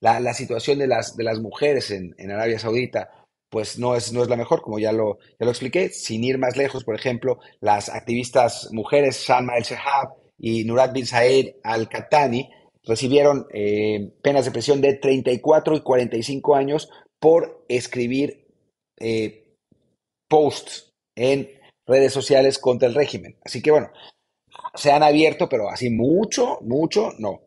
la, 0.01 0.35
situación 0.35 0.79
de 0.79 0.87
las, 0.87 1.17
de 1.17 1.25
las 1.25 1.41
mujeres 1.41 1.91
en, 1.91 2.15
Arabia 2.31 2.59
Saudita 2.59 3.11
pues 3.49 3.79
no 3.79 3.95
es, 3.95 4.13
no 4.13 4.23
es 4.23 4.29
la 4.29 4.37
mejor, 4.37 4.61
como 4.61 4.79
ya 4.79 4.93
lo, 4.93 5.19
ya 5.39 5.45
lo 5.47 5.51
expliqué. 5.51 5.89
Sin 5.89 6.25
ir 6.25 6.37
más 6.37 6.57
lejos, 6.57 6.85
por 6.85 6.97
ejemplo, 6.97 7.39
las 7.61 7.89
activistas 7.89 8.69
mujeres 8.73 9.25
Shalma 9.27 9.57
El 9.57 9.63
Shehab 9.63 10.09
y 10.39 10.65
Nurat 10.65 10.93
bin 10.93 11.07
Saed 11.07 11.55
Al 11.63 11.89
Katani 11.89 12.51
recibieron 12.83 13.47
eh, 13.53 14.13
penas 14.23 14.45
de 14.45 14.51
prisión 14.51 14.81
de 14.81 14.95
34 14.95 15.77
y 15.77 15.81
45 15.81 16.55
años 16.55 16.91
por 17.19 17.65
escribir 17.69 18.47
eh, 18.99 19.55
posts 20.29 20.93
en 21.15 21.51
redes 21.87 22.13
sociales 22.13 22.59
contra 22.59 22.89
el 22.89 22.95
régimen. 22.95 23.37
Así 23.45 23.63
que 23.63 23.71
bueno, 23.71 23.91
se 24.75 24.93
han 24.93 25.03
abierto, 25.03 25.49
pero 25.49 25.71
así 25.71 25.91
mucho, 25.91 26.59
mucho, 26.63 27.13
¿no? 27.19 27.46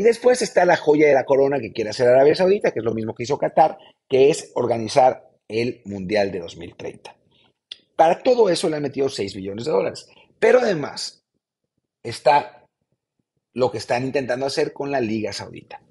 Y 0.00 0.02
después 0.02 0.40
está 0.40 0.64
la 0.64 0.78
joya 0.78 1.08
de 1.08 1.12
la 1.12 1.26
corona 1.26 1.60
que 1.60 1.72
quiere 1.72 1.90
hacer 1.90 2.08
Arabia 2.08 2.34
Saudita, 2.34 2.70
que 2.70 2.78
es 2.78 2.84
lo 2.86 2.94
mismo 2.94 3.14
que 3.14 3.24
hizo 3.24 3.36
Qatar, 3.36 3.76
que 4.08 4.30
es 4.30 4.50
organizar 4.54 5.28
el 5.46 5.82
Mundial 5.84 6.32
de 6.32 6.38
2030. 6.38 7.14
Para 7.96 8.22
todo 8.22 8.48
eso 8.48 8.70
le 8.70 8.76
han 8.76 8.82
metido 8.82 9.10
6 9.10 9.34
billones 9.34 9.66
de 9.66 9.72
dólares. 9.72 10.08
Pero 10.38 10.60
además 10.60 11.22
está 12.02 12.64
lo 13.52 13.70
que 13.70 13.76
están 13.76 14.06
intentando 14.06 14.46
hacer 14.46 14.72
con 14.72 14.90
la 14.90 15.02
Liga 15.02 15.34
Saudita. 15.34 15.82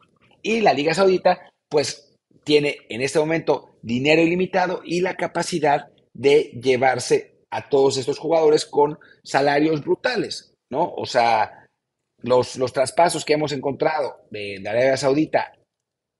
Y 0.42 0.62
la 0.62 0.74
Liga 0.74 0.96
Saudita, 0.96 1.48
pues, 1.70 2.16
tiene 2.44 2.78
en 2.90 3.02
este 3.02 3.20
momento 3.20 3.76
dinero 3.84 4.24
ilimitado 4.24 4.82
y 4.84 5.02
la 5.02 5.18
capacidad 5.18 5.90
de 6.16 6.46
llevarse 6.60 7.44
a 7.52 7.70
todos 7.70 7.96
estos 7.98 8.18
jugadores 8.18 8.66
con 8.66 8.98
salarios 9.24 9.84
brutales, 9.84 10.56
¿no? 10.72 10.96
O 10.96 11.06
sea, 11.06 11.59
los, 12.22 12.58
los 12.58 12.74
traspasos 12.74 13.26
que 13.26 13.34
hemos 13.34 13.52
encontrado 13.52 14.26
de, 14.32 14.62
Arabia 14.68 14.98
Saudita 14.98 15.54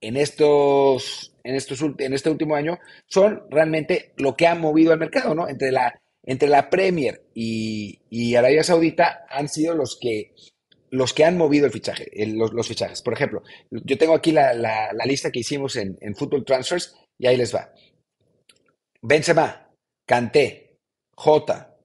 en 0.00 0.16
estos, 0.16 1.34
en 1.44 1.54
estos 1.54 1.82
en 1.98 2.14
este 2.14 2.30
último 2.30 2.54
año 2.54 2.78
son 3.06 3.42
realmente 3.50 4.12
lo 4.16 4.34
que 4.34 4.46
ha 4.46 4.54
movido 4.54 4.92
al 4.92 4.98
mercado, 4.98 5.34
¿no? 5.34 5.48
Entre 5.48 5.72
la, 5.72 6.00
entre 6.24 6.48
la 6.48 6.70
Premier 6.70 7.22
y, 7.34 8.00
y 8.08 8.34
Arabia 8.34 8.64
Saudita 8.64 9.26
han 9.28 9.48
sido 9.48 9.74
los 9.74 9.98
que 10.00 10.32
los 10.90 11.14
que 11.14 11.24
han 11.24 11.38
movido 11.38 11.66
el 11.66 11.72
fichaje, 11.72 12.10
los, 12.26 12.66
fichajes. 12.66 13.00
Por 13.00 13.12
ejemplo, 13.12 13.44
yo 13.70 13.96
tengo 13.96 14.12
aquí 14.12 14.32
la, 14.32 14.52
la, 14.52 15.04
lista 15.06 15.30
que 15.30 15.38
hicimos 15.38 15.76
en, 15.76 15.96
en, 16.00 16.16
Football 16.16 16.44
Transfers 16.44 16.96
y 17.16 17.28
ahí 17.28 17.36
les 17.36 17.54
va. 17.54 17.72
Benzema, 19.00 19.70
Kanté, 20.04 20.78
Jota, 21.14 21.76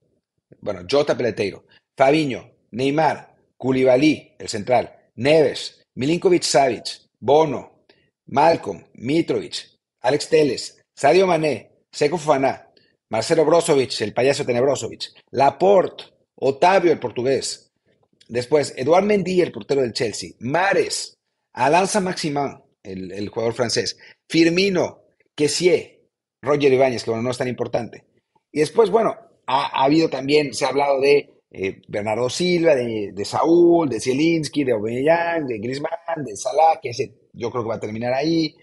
bueno, 0.60 0.82
Jota 0.89 1.15
Peleteiro, 1.15 1.65
Fabiño, 1.95 2.51
Neymar, 2.71 3.35
Koulibaly, 3.65 4.36
el 4.38 4.47
central, 4.47 4.95
Neves, 5.15 5.82
Milinkovic 5.95 6.43
Savic, 6.43 7.10
Bono, 7.19 7.86
Malcolm, 8.28 8.86
Mitrovic, 8.93 9.56
Alex 10.01 10.30
Teles, 10.30 10.84
Sadio 10.93 11.25
Mané, 11.25 11.71
Seco 11.91 12.19
Fofana, 12.19 12.71
Marcelo 13.10 13.43
Brozovic, 13.43 14.01
el 14.01 14.13
payaso 14.13 14.45
Tenebrosovic, 14.45 15.13
Laporte, 15.32 16.04
Otavio, 16.36 16.91
el 16.91 16.99
portugués, 16.99 17.65
Después, 18.28 18.73
Eduard 18.75 19.04
Mendy, 19.04 19.41
el 19.41 19.51
portero 19.51 19.82
del 19.82 19.93
Chelsea. 19.93 20.32
Mares, 20.39 21.17
Alanza 21.54 22.01
Maximin, 22.01 22.60
el, 22.84 23.30
jugador 23.30 23.54
francés. 23.54 23.97
Firmino, 24.28 25.04
Kessie, 25.36 26.08
Roger 26.41 26.73
Ibáñez, 26.73 27.04
que 27.04 27.12
bueno, 27.12 27.23
no 27.23 27.32
es 27.32 27.38
tan 27.38 27.47
importante. 27.47 28.06
Y 28.51 28.60
después, 28.60 28.89
bueno, 28.89 29.15
ha, 29.47 29.84
habido 29.84 30.10
también, 30.10 30.54
se 30.54 30.65
ha 30.65 30.69
hablado 30.69 30.99
de 31.01 31.35
eh, 31.58 31.82
Bernardo 31.88 32.30
Silva, 32.30 32.76
de, 32.76 33.26
Saúl, 33.26 33.88
de 33.88 34.02
Zielinski, 34.02 34.65
de 34.65 34.74
Aubameyang, 34.74 35.48
de 35.48 35.58
Griezmann, 35.60 36.24
de 36.26 36.36
Salah, 36.36 36.80
que 36.82 36.89
ese 36.89 37.13
yo 37.32 37.50
creo 37.50 37.63
que 37.63 37.70
va 37.70 37.76
a 37.76 37.80
terminar 37.80 38.13
ahí, 38.13 38.54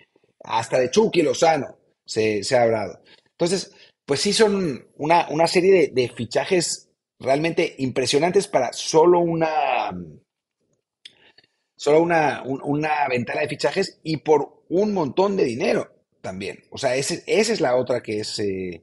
hasta 0.44 0.78
de 0.78 0.90
Chucky 0.90 1.22
Lozano 1.22 1.78
se, 2.05 2.42
se 2.44 2.57
ha 2.57 2.62
hablado. 2.62 3.00
Entonces, 3.31 3.72
pues 4.05 4.20
sí 4.20 4.35
son 4.35 4.88
una, 4.96 5.26
una 5.31 5.46
serie 5.46 5.72
de, 5.72 5.88
de 5.88 6.09
fichajes 6.11 6.90
realmente 7.18 7.76
impresionantes 7.78 8.46
para 8.46 8.72
solo 8.74 9.20
una, 9.20 9.90
solo 11.74 12.02
una, 12.02 12.42
una 12.44 13.09
ventana 13.09 13.40
de 13.40 13.48
fichajes 13.48 14.00
y 14.02 14.18
por 14.18 14.64
un 14.68 14.92
montón 14.92 15.37
de 15.37 15.44
dinero 15.44 15.94
también. 16.20 16.64
O 16.70 16.76
sea, 16.76 16.94
esa 16.94 17.14
es 17.26 17.61
la 17.61 17.76
otra 17.76 18.02
que 18.02 18.20
es, 18.20 18.38
eh, 18.38 18.83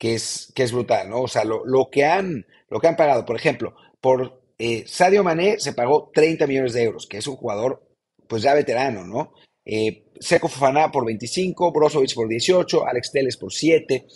que 0.00 0.14
es, 0.14 0.50
que 0.54 0.62
es 0.62 0.72
brutal, 0.72 1.10
¿no? 1.10 1.20
O 1.20 1.28
sea, 1.28 1.44
lo, 1.44 1.90
que 1.92 2.04
han, 2.06 2.46
lo 2.70 2.80
que 2.80 2.88
han 2.88 2.96
pagado, 2.96 3.26
por 3.26 3.36
ejemplo, 3.36 3.74
por 4.00 4.42
eh, 4.58 4.84
Sadio 4.86 5.22
Mané 5.22 5.60
se 5.60 5.74
pagó 5.74 6.10
30 6.14 6.46
millones 6.46 6.72
de 6.72 6.84
euros, 6.84 7.06
que 7.06 7.18
es 7.18 7.26
un 7.26 7.36
jugador 7.36 7.86
pues 8.26 8.42
ya 8.42 8.54
veterano, 8.54 9.04
¿no? 9.04 9.34
Eh, 9.62 10.06
Seco 10.18 10.48
Fofana 10.48 10.90
por 10.90 11.04
25, 11.04 11.70
Brozovic 11.70 12.14
por 12.14 12.28
18, 12.28 12.86
Alex 12.86 13.12
Teles 13.12 13.36
por 13.36 13.52
7, 13.52 14.06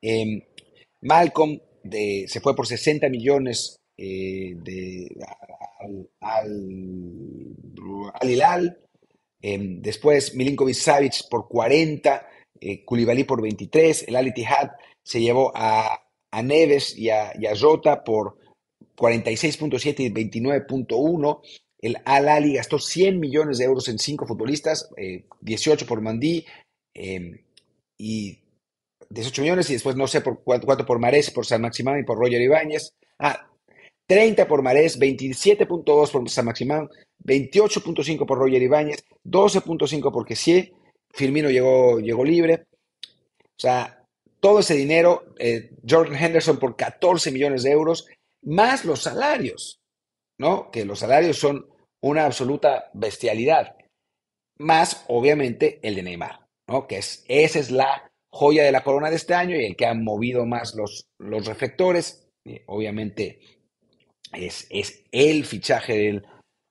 em, 0.00 0.40
Malcolm 1.02 1.60
se 2.26 2.40
fue 2.40 2.56
por 2.56 2.66
60 2.66 3.10
millones 3.10 3.76
eh, 3.98 4.54
de, 4.56 5.14
al, 6.20 6.56
Hilal. 8.22 8.78
Em, 9.40 9.80
después 9.82 10.34
Milinkovic 10.34 10.74
Savic 10.74 11.28
por 11.28 11.48
40, 11.48 12.26
eh, 12.60 12.84
por 13.26 13.42
23, 13.42 14.08
el 14.08 14.16
Al 14.16 14.28
Ittihad 14.28 14.70
se 15.02 15.20
llevó 15.20 15.52
a, 15.54 16.04
Neves 16.42 16.96
y 16.96 17.10
a, 17.10 17.32
Jota 17.58 18.04
por 18.04 18.36
46.7 18.96 20.00
y 20.00 20.10
29.1. 20.10 21.40
El 21.80 21.96
Al 22.04 22.28
Ali 22.28 22.54
gastó 22.54 22.78
100 22.78 23.18
millones 23.18 23.58
de 23.58 23.64
euros 23.64 23.88
en 23.88 23.98
cinco 23.98 24.26
futbolistas, 24.26 24.90
18 25.40 25.84
eh, 25.84 25.88
por 25.88 26.00
Mandí 26.00 26.44
em, 26.94 27.38
y 27.96 28.38
18 29.10 29.42
millones 29.42 29.70
y 29.70 29.74
después 29.74 29.96
no 29.96 30.06
sé 30.06 30.20
por 30.20 30.42
cuánto, 30.42 30.84
por 30.84 30.98
Marés, 30.98 31.30
por 31.30 31.46
San 31.46 31.62
Maximán 31.62 32.00
y 32.00 32.04
por 32.04 32.18
Roger 32.18 32.40
Ibáñez. 32.40 32.94
Ah, 33.18 33.48
30 34.06 34.48
por 34.48 34.62
Marés, 34.62 34.98
27.2 34.98 36.10
por 36.10 36.30
San 36.30 36.46
Maximán, 36.46 36.88
28.5 37.24 38.26
por 38.26 38.38
Roger 38.38 38.62
Ibáñez, 38.62 39.04
12.5 39.24 40.12
por 40.12 40.26
Kessie, 40.26 40.72
Firmino 41.12 41.50
llegó, 41.50 42.00
llegó 42.00 42.24
libre. 42.24 42.66
O 43.02 43.60
sea, 43.60 44.04
todo 44.40 44.60
ese 44.60 44.74
dinero, 44.74 45.34
eh, 45.38 45.70
Jordan 45.88 46.22
Henderson 46.22 46.58
por 46.58 46.76
14 46.76 47.30
millones 47.30 47.62
de 47.62 47.72
euros, 47.72 48.06
más 48.42 48.84
los 48.84 49.02
salarios, 49.02 49.80
¿no? 50.38 50.70
Que 50.70 50.84
los 50.84 51.00
salarios 51.00 51.38
son 51.38 51.68
una 52.00 52.24
absoluta 52.24 52.90
bestialidad. 52.94 53.76
Más, 54.58 55.04
obviamente, 55.08 55.80
el 55.82 55.96
de 55.96 56.02
Neymar, 56.02 56.46
¿no? 56.68 56.86
Que 56.86 56.98
es, 56.98 57.24
esa 57.28 57.58
es 57.58 57.70
la 57.70 58.10
joya 58.30 58.64
de 58.64 58.72
la 58.72 58.84
corona 58.84 59.10
de 59.10 59.16
este 59.16 59.34
año 59.34 59.56
y 59.56 59.64
el 59.64 59.76
que 59.76 59.86
ha 59.86 59.94
movido 59.94 60.46
más 60.46 60.74
los, 60.74 61.06
los 61.18 61.46
reflectores. 61.46 62.28
Obviamente 62.66 63.40
es, 64.32 64.66
es, 64.70 65.04
el 65.12 65.44
fichaje 65.44 66.22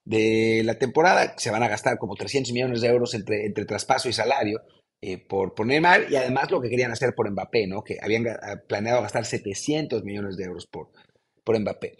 de 0.08 0.62
la 0.64 0.76
temporada. 0.76 1.34
Se 1.38 1.52
van 1.52 1.64
a 1.64 1.68
gastar 1.68 1.98
como 1.98 2.16
300 2.16 2.54
millones 2.54 2.82
de 2.82 2.88
euros 2.88 3.14
entre, 3.14 3.46
entre 3.46 3.66
traspaso 3.66 4.08
y 4.08 4.14
salario 4.14 4.62
eh, 5.02 5.18
por, 5.18 5.54
por 5.54 5.68
Neymar 5.68 6.06
y 6.10 6.16
además 6.16 6.50
lo 6.50 6.62
que 6.62 6.70
querían 6.70 6.92
hacer 6.92 7.14
por 7.14 7.30
Mbappé, 7.30 7.68
¿no? 7.68 7.84
que 7.84 7.98
habían 8.02 8.26
planeado 8.68 9.02
gastar 9.02 9.26
700 9.26 10.04
millones 10.04 10.38
de 10.38 10.46
euros 10.46 10.66
por, 10.66 10.92
por 11.44 11.60
Mbappé. 11.60 11.98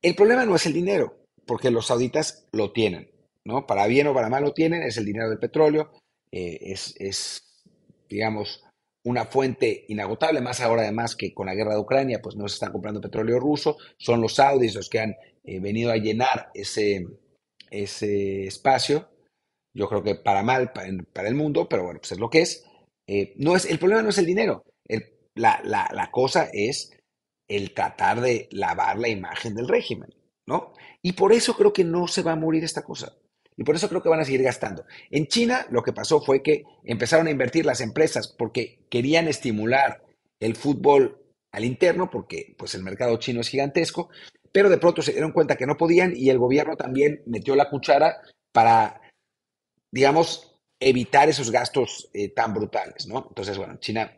El 0.00 0.14
problema 0.14 0.46
no 0.46 0.54
es 0.54 0.66
el 0.66 0.72
dinero, 0.72 1.24
porque 1.44 1.72
los 1.72 1.88
sauditas 1.88 2.46
lo 2.52 2.72
tienen, 2.72 3.10
¿no? 3.44 3.66
Para 3.66 3.88
bien 3.88 4.06
o 4.06 4.14
para 4.14 4.28
mal 4.28 4.44
lo 4.44 4.52
tienen, 4.52 4.84
es 4.84 4.96
el 4.96 5.04
dinero 5.04 5.28
del 5.28 5.40
petróleo, 5.40 5.90
eh, 6.30 6.58
es, 6.60 6.94
es 7.00 7.64
digamos, 8.08 8.62
una 9.02 9.24
fuente 9.24 9.84
inagotable, 9.88 10.40
más 10.40 10.60
ahora 10.60 10.82
además 10.82 11.16
que 11.16 11.34
con 11.34 11.46
la 11.46 11.54
guerra 11.54 11.74
de 11.74 11.80
Ucrania, 11.80 12.20
pues 12.22 12.36
no 12.36 12.46
se 12.46 12.54
están 12.54 12.70
comprando 12.70 13.00
petróleo 13.00 13.40
ruso, 13.40 13.76
son 13.96 14.20
los 14.20 14.36
saudis 14.36 14.76
los 14.76 14.88
que 14.88 15.00
han 15.00 15.16
eh, 15.48 15.60
venido 15.60 15.90
a 15.90 15.96
llenar 15.96 16.50
ese, 16.52 17.06
ese 17.70 18.46
espacio, 18.46 19.08
yo 19.74 19.88
creo 19.88 20.02
que 20.02 20.14
para 20.14 20.42
mal 20.42 20.72
para, 20.72 21.28
el 21.28 21.34
mundo, 21.34 21.68
pero 21.70 21.84
bueno, 21.84 22.00
pues 22.00 22.12
es 22.12 22.18
lo 22.18 22.28
que 22.28 22.42
es. 22.42 22.66
Eh, 23.06 23.32
no 23.36 23.56
es 23.56 23.64
el 23.64 23.78
problema 23.78 24.02
no 24.02 24.10
es 24.10 24.18
el 24.18 24.26
dinero, 24.26 24.62
la, 25.34 25.62
la, 25.64 25.88
la 25.94 26.10
cosa 26.10 26.50
es 26.52 26.92
el 27.48 27.72
tratar 27.72 28.20
de 28.20 28.48
lavar 28.50 28.98
la 28.98 29.08
imagen 29.08 29.54
del 29.54 29.68
régimen, 29.68 30.10
¿no? 30.46 30.74
Y 31.00 31.12
por 31.12 31.32
eso 31.32 31.56
creo 31.56 31.72
que 31.72 31.84
no 31.84 32.08
se 32.08 32.22
va 32.22 32.32
a 32.32 32.36
morir 32.36 32.62
esta 32.62 32.82
cosa. 32.82 33.16
Y 33.56 33.64
por 33.64 33.74
eso 33.74 33.88
creo 33.88 34.02
que 34.02 34.10
van 34.10 34.20
a 34.20 34.24
seguir 34.24 34.42
gastando. 34.42 34.84
En 35.10 35.28
China 35.28 35.66
lo 35.70 35.82
que 35.82 35.94
pasó 35.94 36.20
fue 36.20 36.42
que 36.42 36.64
empezaron 36.84 37.26
a 37.26 37.30
invertir 37.30 37.64
las 37.64 37.80
empresas 37.80 38.28
porque 38.28 38.86
querían 38.90 39.28
estimular 39.28 40.04
el 40.40 40.56
fútbol 40.56 41.24
al 41.52 41.64
interno, 41.64 42.10
porque 42.10 42.54
pues 42.58 42.74
el 42.74 42.82
mercado 42.82 43.16
chino 43.16 43.40
es 43.40 43.48
gigantesco, 43.48 44.10
pero 44.58 44.70
de 44.70 44.78
pronto 44.78 45.02
se 45.02 45.12
dieron 45.12 45.30
cuenta 45.30 45.54
que 45.54 45.68
no 45.68 45.76
podían 45.76 46.14
y 46.16 46.30
el 46.30 46.38
gobierno 46.40 46.76
también 46.76 47.22
metió 47.26 47.54
la 47.54 47.70
cuchara 47.70 48.22
para, 48.50 49.00
digamos, 49.92 50.52
evitar 50.80 51.28
esos 51.28 51.52
gastos 51.52 52.10
eh, 52.12 52.30
tan 52.30 52.52
brutales, 52.52 53.06
¿no? 53.06 53.26
Entonces, 53.28 53.56
bueno, 53.56 53.76
China 53.78 54.12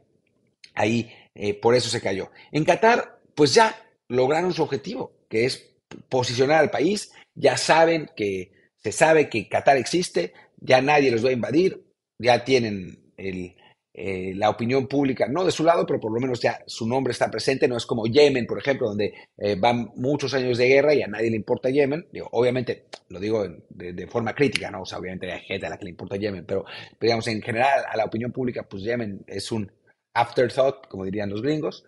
ahí 0.73 1.13
eh, 1.35 1.53
por 1.53 1.75
eso 1.75 1.91
se 1.91 2.01
cayó. 2.01 2.31
En 2.53 2.65
Qatar, 2.65 3.21
pues 3.35 3.53
ya 3.53 3.87
lograron 4.09 4.55
su 4.55 4.63
objetivo, 4.63 5.13
que 5.29 5.45
es 5.45 5.77
posicionar 6.09 6.61
al 6.61 6.71
país, 6.71 7.13
ya 7.35 7.59
saben 7.59 8.09
que 8.17 8.71
se 8.79 8.93
sabe 8.93 9.29
que 9.29 9.47
Qatar 9.47 9.77
existe, 9.77 10.33
ya 10.57 10.81
nadie 10.81 11.11
los 11.11 11.23
va 11.23 11.29
a 11.29 11.33
invadir, 11.33 11.85
ya 12.19 12.47
tienen 12.47 13.13
el, 13.19 13.57
eh, 13.93 14.33
la 14.37 14.51
opinión 14.51 14.87
pública, 14.87 15.27
no 15.27 15.45
de 15.45 15.51
su 15.51 15.65
lado, 15.65 15.85
pero 15.85 15.99
por 15.99 16.13
lo 16.13 16.21
menos 16.21 16.41
ya 16.41 16.63
su 16.65 16.87
nombre 16.87 17.11
está 17.11 17.29
presente, 17.29 17.67
no 17.67 17.77
es 17.77 17.85
como 17.85 18.07
Yemen, 18.07 18.47
por 18.47 18.59
ejemplo, 18.59 18.89
donde 18.89 19.13
eh, 19.37 19.57
van 19.59 19.91
muchos 19.97 20.33
años 20.33 20.59
de 20.59 20.69
guerra 20.69 20.95
y 20.95 21.03
a 21.03 21.09
nadie 21.09 21.31
le 21.31 21.37
importa 21.37 21.71
Yemen. 21.71 22.07
Obviamente, 22.31 22.87
lo 23.09 23.19
digo 23.19 23.45
de, 23.69 24.07
forma 24.07 24.33
crítica, 24.33 24.71
¿no? 24.71 24.83
Obviamente 24.83 25.33
hay 25.33 25.41
gente 25.41 25.67
a 25.67 25.71
la 25.71 25.77
que 25.77 25.85
le 25.85 25.91
importa 25.91 26.17
Yemen, 26.17 26.45
pero, 26.47 26.65
digamos, 27.01 27.27
en 27.27 27.43
general, 27.43 27.85
a 27.89 27.97
la 27.97 28.05
opinión 28.05 28.31
pública, 28.31 28.63
pues 28.63 28.85
Yemen 28.85 29.25
es 29.27 29.51
un 29.51 29.71
afterthought, 30.15 30.87
como 30.87 31.05
dirían 31.05 31.31
los 31.31 31.43
gringos. 31.43 31.85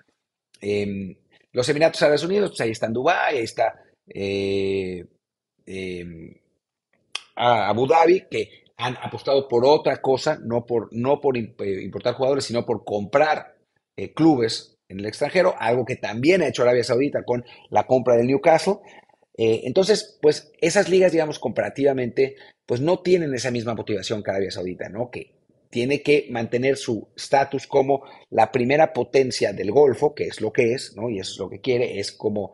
Em, 0.61 1.15
los 1.53 1.69
Emiratos 1.69 2.03
Árabes 2.03 2.25
Unidos, 2.25 2.51
pues 2.51 2.61
ahí 2.63 2.71
está 2.73 2.87
en 2.87 2.93
Dubái, 2.95 3.37
ahí 3.37 3.45
está 3.45 3.81
eh, 4.09 5.05
em, 5.67 6.35
Abu 7.37 7.87
Dhabi, 7.87 8.27
que 8.29 8.62
han 8.83 8.97
apostado 9.01 9.49
por 9.49 9.65
otra 9.65 10.01
cosa, 10.01 10.39
no 10.43 10.67
por, 10.67 10.89
no 10.93 11.21
por 11.21 11.37
eh, 11.37 11.55
importar 11.83 12.15
jugadores, 12.15 12.45
sino 12.45 12.67
por 12.67 12.85
comprar 12.85 13.57
eh, 13.97 14.13
clubes 14.13 14.77
en 14.89 14.99
el 14.99 15.07
extranjero, 15.07 15.55
algo 15.59 15.85
que 15.85 15.97
también 15.97 16.43
ha 16.43 16.49
hecho 16.49 16.63
Arabia 16.63 16.85
Saudita 16.85 17.23
con 17.25 17.45
la 17.71 17.87
compra 17.87 18.17
del 18.17 18.27
Newcastle. 18.27 18.79
Eh, 19.39 19.63
entonces, 19.65 20.19
pues 20.21 20.53
esas 20.61 20.89
ligas, 20.89 21.13
digamos, 21.13 21.39
comparativamente, 21.39 22.37
pues 22.67 22.81
no 22.81 23.01
tienen 23.01 23.33
esa 23.35 23.51
misma 23.51 23.75
motivación 23.75 24.23
que 24.23 24.31
Arabia 24.31 24.51
Saudita, 24.51 24.89
¿no? 24.89 25.11
Que 25.11 25.33
tiene 25.71 26.03
que 26.03 26.27
mantener 26.31 26.77
su 26.77 27.09
estatus 27.17 27.67
como 27.67 28.03
la 28.31 28.51
primera 28.51 28.93
potencia 28.93 29.53
del 29.53 29.71
Golfo, 29.71 30.15
que 30.15 30.25
es 30.25 30.41
lo 30.41 30.53
que 30.53 30.75
es, 30.75 30.95
¿no? 30.97 31.09
Y 31.09 31.21
eso 31.21 31.33
es 31.33 31.39
lo 31.39 31.49
que 31.49 31.61
quiere, 31.61 31.99
es 32.01 32.13
como 32.13 32.53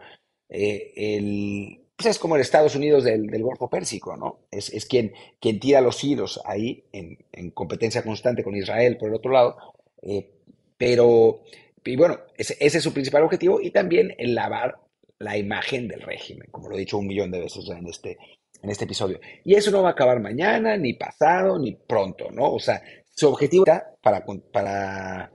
el, 0.48 1.80
pues 1.98 2.10
es 2.10 2.18
como 2.20 2.36
el 2.36 2.42
Estados 2.42 2.76
Unidos 2.76 3.02
del, 3.02 3.28
Golfo 3.42 3.68
Pérsico, 3.68 4.16
¿no? 4.16 4.38
Es, 4.52 4.86
quien, 4.86 5.12
quien 5.40 5.58
tira 5.58 5.80
los 5.80 6.04
hilos 6.04 6.40
ahí 6.44 6.84
en, 6.92 7.50
competencia 7.50 8.04
constante 8.04 8.44
con 8.44 8.54
Israel 8.54 8.96
por 8.96 9.08
el 9.08 9.16
otro 9.16 9.32
lado. 9.32 9.56
Eh, 10.02 10.30
pero, 10.76 11.42
y 11.84 11.96
bueno, 11.96 12.20
ese, 12.36 12.56
es 12.60 12.80
su 12.80 12.92
principal 12.92 13.24
objetivo 13.24 13.60
y 13.60 13.72
también 13.72 14.14
el 14.16 14.36
lavar 14.36 14.78
la 15.18 15.36
imagen 15.36 15.88
del 15.88 16.02
régimen, 16.02 16.46
como 16.52 16.68
lo 16.68 16.76
he 16.76 16.78
dicho 16.78 16.98
un 16.98 17.08
millón 17.08 17.32
de 17.32 17.40
veces 17.40 17.68
en 17.68 17.88
este, 17.88 18.16
en 18.62 18.70
este 18.70 18.84
episodio. 18.84 19.18
Y 19.44 19.56
eso 19.56 19.72
no 19.72 19.82
va 19.82 19.88
a 19.88 19.92
acabar 19.92 20.20
mañana, 20.20 20.76
ni 20.76 20.92
pasado, 20.94 21.58
ni 21.58 21.72
pronto, 21.72 22.30
¿no? 22.30 22.52
O 22.52 22.60
sea, 22.60 22.80
su 23.12 23.28
objetivo 23.28 23.64
para, 24.00 24.24
para 24.52 25.32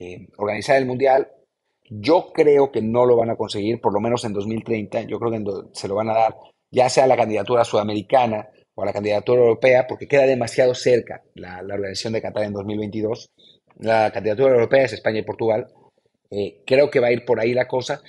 eh, 0.00 0.26
organizar 0.38 0.76
el 0.76 0.86
Mundial 0.86 1.30
yo 1.90 2.32
creo 2.32 2.70
que 2.70 2.80
no 2.80 3.04
lo 3.04 3.16
van 3.16 3.30
a 3.30 3.36
conseguir, 3.36 3.80
por 3.80 3.92
lo 3.92 4.00
menos 4.00 4.24
en 4.24 4.32
2030. 4.32 5.02
Yo 5.02 5.18
creo 5.18 5.32
que 5.32 5.44
se 5.72 5.88
lo 5.88 5.96
van 5.96 6.08
a 6.10 6.14
dar 6.14 6.36
ya 6.70 6.88
sea 6.88 7.04
a 7.04 7.08
la 7.08 7.16
candidatura 7.16 7.64
sudamericana 7.64 8.48
o 8.76 8.82
a 8.82 8.86
la 8.86 8.92
candidatura 8.92 9.42
europea, 9.42 9.86
porque 9.88 10.06
queda 10.06 10.22
demasiado 10.22 10.74
cerca 10.74 11.22
la, 11.34 11.58
organización 11.58 12.12
de 12.12 12.22
Qatar 12.22 12.44
en 12.44 12.52
2022. 12.52 13.30
La 13.80 14.12
candidatura 14.12 14.54
europea 14.54 14.84
es 14.84 14.92
España 14.92 15.18
y 15.18 15.24
Portugal. 15.24 15.66
Eh, 16.30 16.62
creo 16.64 16.90
que 16.90 17.00
va 17.00 17.08
a 17.08 17.12
ir 17.12 17.24
por 17.24 17.40
ahí 17.40 17.52
la 17.54 17.66
cosa, 17.66 18.00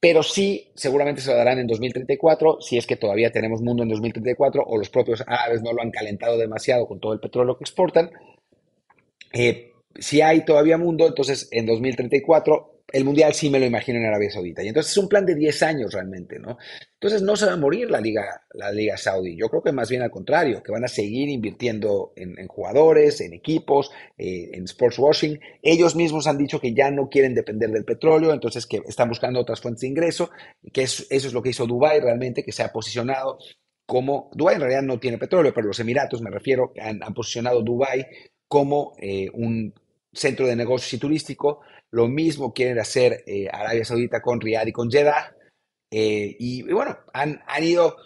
pero 0.00 0.24
sí, 0.24 0.72
seguramente 0.74 1.20
se 1.20 1.30
lo 1.30 1.36
darán 1.36 1.60
en 1.60 1.68
2034, 1.68 2.60
si 2.60 2.76
es 2.76 2.86
que 2.86 2.96
todavía 2.96 3.30
tenemos 3.30 3.62
mundo 3.62 3.84
en 3.84 3.88
2034 3.88 4.64
o 4.66 4.76
los 4.76 4.90
propios 4.90 5.22
árabes 5.26 5.62
no 5.62 5.72
lo 5.72 5.82
han 5.82 5.92
calentado 5.92 6.36
demasiado 6.36 6.86
con 6.88 6.98
todo 6.98 7.12
el 7.12 7.20
petróleo 7.20 7.56
que 7.56 7.64
exportan. 7.64 8.10
Eh, 9.32 9.72
si 9.96 10.20
hay 10.22 10.44
todavía 10.44 10.76
mundo, 10.76 11.06
entonces 11.06 11.48
en 11.52 11.66
2034 11.66 12.77
el 12.90 13.04
Mundial 13.04 13.34
sí 13.34 13.50
me 13.50 13.58
lo 13.60 13.66
imagino 13.66 13.98
en 13.98 14.06
Arabia 14.06 14.30
Saudita. 14.30 14.62
Y 14.62 14.68
entonces 14.68 14.92
es 14.92 14.98
un 14.98 15.08
plan 15.08 15.26
de 15.26 15.34
10 15.34 15.62
años 15.62 15.92
realmente, 15.92 16.38
¿no? 16.38 16.56
Entonces 16.94 17.22
no 17.22 17.36
se 17.36 17.46
va 17.46 17.52
a 17.52 17.56
morir 17.56 17.90
la 17.90 18.00
Liga, 18.00 18.42
la 18.54 18.72
Liga 18.72 18.96
Saudí. 18.96 19.36
Yo 19.36 19.48
creo 19.48 19.62
que 19.62 19.72
más 19.72 19.90
bien 19.90 20.02
al 20.02 20.10
contrario, 20.10 20.62
que 20.62 20.72
van 20.72 20.84
a 20.84 20.88
seguir 20.88 21.28
invirtiendo 21.28 22.12
en, 22.16 22.46
jugadores, 22.48 23.20
en 23.20 23.34
equipos, 23.34 23.90
eh, 24.16 24.50
en 24.54 24.64
sports 24.64 24.98
washing. 24.98 25.38
Ellos 25.62 25.94
mismos 25.96 26.26
han 26.26 26.38
dicho 26.38 26.60
que 26.60 26.72
ya 26.72 26.90
no 26.90 27.08
quieren 27.08 27.34
depender 27.34 27.70
del 27.70 27.84
petróleo, 27.84 28.32
entonces 28.32 28.66
que 28.66 28.80
están 28.86 29.10
buscando 29.10 29.40
otras 29.40 29.60
fuentes 29.60 29.82
de 29.82 29.88
ingreso, 29.88 30.30
que 30.72 30.82
eso 30.82 31.04
es 31.10 31.32
lo 31.32 31.42
que 31.42 31.50
hizo 31.50 31.66
Dubái 31.66 32.00
realmente, 32.00 32.42
que 32.42 32.52
se 32.52 32.62
ha 32.62 32.72
posicionado 32.72 33.38
como, 33.86 34.30
Dubái 34.34 34.56
en 34.56 34.60
realidad 34.60 34.82
no 34.82 34.98
tiene 34.98 35.18
petróleo, 35.18 35.52
pero 35.54 35.66
los 35.66 35.80
Emiratos, 35.80 36.20
me 36.20 36.30
refiero, 36.30 36.72
han, 36.80 37.02
han 37.02 37.14
posicionado 37.14 37.62
Dubái 37.62 38.06
como 38.46 38.94
eh, 38.98 39.28
un 39.32 39.74
centro 40.12 40.46
de 40.46 40.56
negocios 40.56 40.92
y 40.94 40.98
turístico 40.98 41.60
lo 41.90 42.08
mismo 42.08 42.52
quieren 42.52 42.78
hacer 42.78 43.24
eh, 43.26 43.48
Arabia 43.50 43.84
Saudita 43.84 44.20
con 44.20 44.40
Riyadh 44.40 44.68
y 44.68 44.72
con 44.72 44.90
Jeddah. 44.90 45.34
Eh, 45.90 46.36
y, 46.38 46.62
bueno, 46.70 46.98
han, 47.12 47.40
han 47.46 47.64
ido 47.64 47.96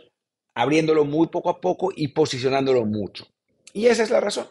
abriéndolo 0.54 1.04
muy 1.04 1.28
poco 1.28 1.50
a 1.50 1.60
poco 1.60 1.90
y 1.94 2.08
posicionándolo 2.08 2.84
mucho. 2.84 3.26
Y 3.72 3.86
esa 3.86 4.02
es 4.02 4.10
la 4.10 4.20
razón. 4.20 4.46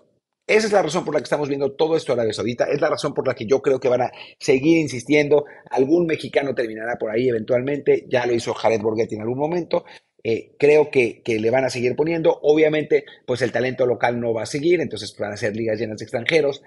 Esa 0.48 0.68
es 0.68 0.74
la 0.74 0.82
razón 0.82 1.06
por 1.06 1.14
la 1.14 1.22
que 1.22 1.26
estamos 1.26 1.48
viendo 1.48 1.72
todo 1.74 1.96
esto 1.96 2.12
Arabia 2.12 2.34
Saudita. 2.34 2.66
Es 2.66 2.82
la 2.82 2.90
razón 2.90 3.14
por 3.14 3.26
la 3.26 3.34
que 3.34 3.46
yo 3.46 3.62
creo 3.62 3.80
que 3.80 3.88
van 3.88 4.02
a 4.02 4.12
seguir 4.40 4.80
insistiendo. 4.80 5.46
Algún 5.70 6.06
mexicano 6.06 6.54
terminará 6.54 6.98
por 6.98 7.10
ahí 7.10 7.30
eventualmente. 7.30 8.06
Ya 8.10 8.26
lo 8.26 8.34
hizo 8.34 8.54
Jared 8.54 8.82
Borghetti 8.82 9.16
en 9.16 9.22
algún 9.22 9.38
momento. 9.38 9.86
Eh, 10.24 10.52
creo 10.58 10.92
que, 10.92 11.22
que, 11.24 11.40
le 11.40 11.50
van 11.50 11.66
a 11.66 11.70
seguir 11.70 11.96
poniendo. 11.96 12.40
Obviamente, 12.44 13.06
pues 13.26 13.42
el 13.42 13.52
talento 13.52 13.86
local 13.86 14.20
no 14.20 14.34
va 14.34 14.44
a 14.44 14.46
seguir, 14.48 14.82
entonces 14.82 15.16
van 15.18 15.34
a 15.34 15.38
ser 15.38 15.56
ligas 15.56 15.80
llenas 15.80 15.98
de 15.98 16.06
extranjeros. 16.06 16.62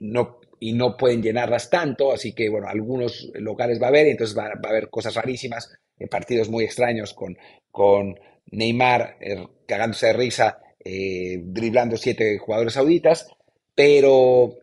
no, 0.00 0.40
y 0.64 0.72
no 0.72 0.96
pueden 0.96 1.22
llenarlas 1.22 1.68
tanto, 1.68 2.10
así 2.10 2.32
que 2.32 2.48
bueno, 2.48 2.68
algunos 2.68 3.30
locales 3.34 3.80
va 3.80 3.86
a 3.86 3.88
haber 3.90 4.06
entonces 4.06 4.34
va, 4.36 4.46
a 4.46 4.68
haber 4.68 4.88
cosas 4.88 5.14
rarísimas, 5.14 5.70
eh, 5.98 6.06
partidos 6.06 6.48
muy 6.48 6.64
extraños 6.64 7.12
con, 7.12 7.36
con 7.70 8.18
Neymar 8.50 9.18
eh, 9.20 9.46
cagándose 9.66 10.06
de 10.06 10.12
risa, 10.14 10.58
eh, 10.82 11.38
driblando 11.42 11.98
siete 11.98 12.38
jugadores 12.38 12.72
sauditas, 12.72 13.28
pero, 13.74 14.54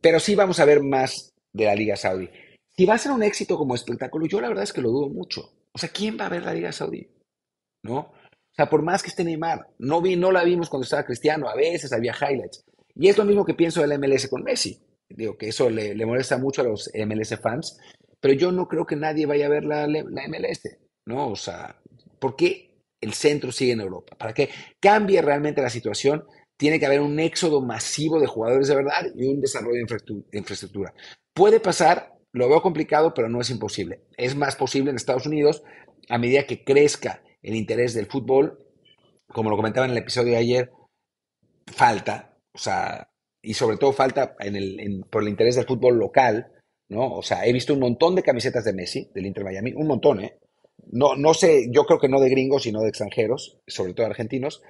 pero 0.00 0.20
sí 0.20 0.36
vamos 0.36 0.60
a 0.60 0.64
ver 0.64 0.82
más 0.82 1.34
de 1.52 1.64
la 1.64 1.74
Liga 1.74 1.96
Saudí. 1.96 2.30
Si 2.76 2.86
va 2.86 2.94
a 2.94 2.98
ser 2.98 3.10
un 3.10 3.24
éxito 3.24 3.58
como 3.58 3.74
espectáculo, 3.74 4.26
yo 4.26 4.40
la 4.40 4.48
verdad 4.48 4.64
es 4.64 4.72
que 4.72 4.82
lo 4.82 4.90
dudo 4.90 5.08
mucho. 5.08 5.50
O 5.72 5.78
sea, 5.78 5.88
¿quién 5.88 6.16
va 6.16 6.26
a 6.26 6.30
ver 6.30 6.44
la 6.44 6.54
Liga 6.54 6.70
Saudí? 6.70 7.08
¿No? 7.82 7.98
O 7.98 8.54
sea, 8.54 8.68
por 8.68 8.82
más 8.82 9.02
que 9.02 9.08
esté 9.08 9.24
Neymar, 9.24 9.68
no, 9.78 10.02
vi, 10.02 10.16
no 10.16 10.32
la 10.32 10.44
vimos 10.44 10.68
cuando 10.68 10.84
estaba 10.84 11.04
Cristiano, 11.04 11.48
a 11.48 11.54
veces 11.54 11.92
había 11.92 12.12
highlights. 12.12 12.64
Y 12.94 13.08
es 13.08 13.16
lo 13.16 13.24
mismo 13.24 13.44
que 13.44 13.54
pienso 13.54 13.80
del 13.80 13.98
MLS 13.98 14.28
con 14.28 14.42
Messi 14.42 14.80
digo 15.08 15.36
que 15.36 15.48
eso 15.48 15.70
le, 15.70 15.94
molesta 16.06 16.38
mucho 16.38 16.62
a 16.62 16.64
los 16.64 16.90
MLS 16.94 17.38
fans, 17.40 17.78
pero 18.20 18.34
yo 18.34 18.52
no 18.52 18.68
creo 18.68 18.86
que 18.86 18.96
nadie 18.96 19.26
vaya 19.26 19.46
a 19.46 19.50
ver 19.50 19.64
la, 19.64 19.86
la 19.86 20.28
MLS, 20.28 20.78
¿no? 21.06 21.28
O 21.28 21.36
sea, 21.36 21.80
¿por 22.18 22.36
qué 22.36 22.76
el 23.00 23.14
centro 23.14 23.52
sigue 23.52 23.72
en 23.72 23.80
Europa? 23.80 24.16
Para 24.16 24.34
que 24.34 24.50
cambie 24.80 25.22
realmente 25.22 25.62
la 25.62 25.70
situación, 25.70 26.24
tiene 26.56 26.80
que 26.80 26.86
haber 26.86 27.00
un 27.00 27.18
éxodo 27.20 27.60
masivo 27.60 28.18
de 28.20 28.26
jugadores 28.26 28.68
de 28.68 28.74
verdad 28.74 29.06
y 29.14 29.28
un 29.28 29.40
desarrollo 29.40 29.76
de 29.76 30.38
infraestructura. 30.38 30.92
Puede 31.32 31.60
pasar, 31.60 32.14
lo 32.32 32.48
veo 32.48 32.60
complicado, 32.60 33.14
pero 33.14 33.28
no 33.28 33.40
es 33.40 33.50
imposible. 33.50 34.02
Es 34.16 34.34
más 34.34 34.56
posible 34.56 34.90
en 34.90 34.96
Estados 34.96 35.26
Unidos 35.26 35.62
a 36.08 36.18
medida 36.18 36.46
que 36.46 36.64
crezca 36.64 37.22
el 37.42 37.54
interés 37.54 37.94
del 37.94 38.06
fútbol, 38.06 38.64
como 39.28 39.50
lo 39.50 39.56
comentaba 39.56 39.86
en 39.86 39.92
el 39.92 39.98
episodio 39.98 40.32
de 40.32 40.38
ayer, 40.38 40.70
falta, 41.66 42.36
o 42.52 42.58
sea, 42.58 43.10
y 43.42 43.54
sobre 43.54 43.76
todo 43.76 43.92
falta 43.92 44.36
en 44.40 44.56
el, 44.56 45.04
por 45.10 45.22
el 45.22 45.28
interés 45.28 45.56
del 45.56 45.66
fútbol 45.66 45.98
local, 45.98 46.52
¿no? 46.88 47.14
O 47.14 47.22
sea, 47.22 47.46
he 47.46 47.52
visto 47.52 47.74
un 47.74 47.80
montón 47.80 48.14
de 48.14 48.22
camisetas 48.22 48.64
de 48.64 48.72
Messi, 48.72 49.10
del 49.14 49.26
Inter 49.26 49.44
Miami, 49.44 49.72
un 49.74 49.86
montón, 49.86 50.20
¿eh? 50.20 50.38
No, 50.90 51.16
no 51.16 51.34
sé, 51.34 51.68
yo 51.70 51.84
creo 51.84 51.98
que 51.98 52.08
no 52.08 52.20
de 52.20 52.30
gringos, 52.30 52.62
sino 52.62 52.80
de 52.80 52.88
extranjeros, 52.88 53.58
sobre 53.66 53.92
todo 53.92 54.06
argentinos, 54.06 54.62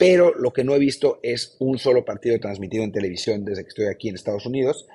pero 0.00 0.32
lo 0.34 0.52
que 0.52 0.64
no 0.64 0.74
he 0.74 0.78
visto 0.78 1.20
es 1.22 1.56
un 1.60 1.78
solo 1.78 2.06
partido 2.06 2.40
transmitido 2.40 2.84
en 2.84 2.90
televisión 2.90 3.44
desde 3.44 3.64
que 3.64 3.68
estoy 3.68 3.86
aquí 3.86 4.08
en 4.08 4.14
Estados 4.14 4.46
Unidos. 4.46 4.86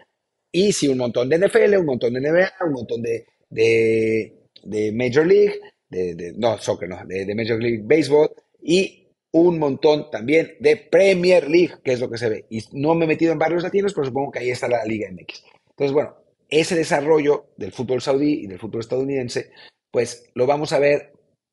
Y 0.52 0.72
sí, 0.72 0.88
un 0.88 0.98
montón 0.98 1.30
de 1.30 1.38
NFL, 1.38 1.78
un 1.78 1.86
montón 1.86 2.14
de 2.14 2.22
NBA, 2.22 2.66
un 2.66 2.72
montón 2.72 3.04
de, 3.04 3.28
de, 3.52 4.92
Major 4.94 5.28
League, 5.28 5.60
de, 5.90 6.34
no, 6.38 6.58
soccer, 6.58 6.90
no, 6.90 7.06
de, 7.06 7.26
de 7.26 7.36
Major 7.36 7.62
League 7.62 7.82
Baseball, 7.84 8.30
y 8.62 9.06
un 9.32 9.60
montón 9.60 10.10
también 10.10 10.56
de 10.62 10.78
Premier 10.78 11.50
League, 11.50 11.76
que 11.84 11.92
es 11.92 12.00
lo 12.00 12.10
que 12.10 12.18
se 12.18 12.30
ve. 12.30 12.46
Y 12.50 12.64
no 12.72 12.96
me 12.96 13.04
he 13.04 13.08
metido 13.08 13.34
en 13.34 13.40
barrios 13.40 13.64
latinos, 13.64 13.94
pero 13.94 14.06
supongo 14.06 14.32
que 14.32 14.40
ahí 14.40 14.50
está 14.50 14.70
la 14.70 14.86
Liga 14.86 15.10
MX. 15.12 15.44
Entonces, 15.72 15.94
bueno, 15.94 16.16
ese 16.50 16.76
desarrollo 16.76 17.48
del 17.58 17.74
fútbol 17.74 18.02
saudí 18.02 18.44
y 18.44 18.48
del 18.48 18.60
fútbol 18.60 18.80
estadounidense, 18.80 19.52
pues 19.92 20.30
lo 20.36 20.46
vamos 20.46 20.72
a 20.72 20.80
ver 20.80 21.12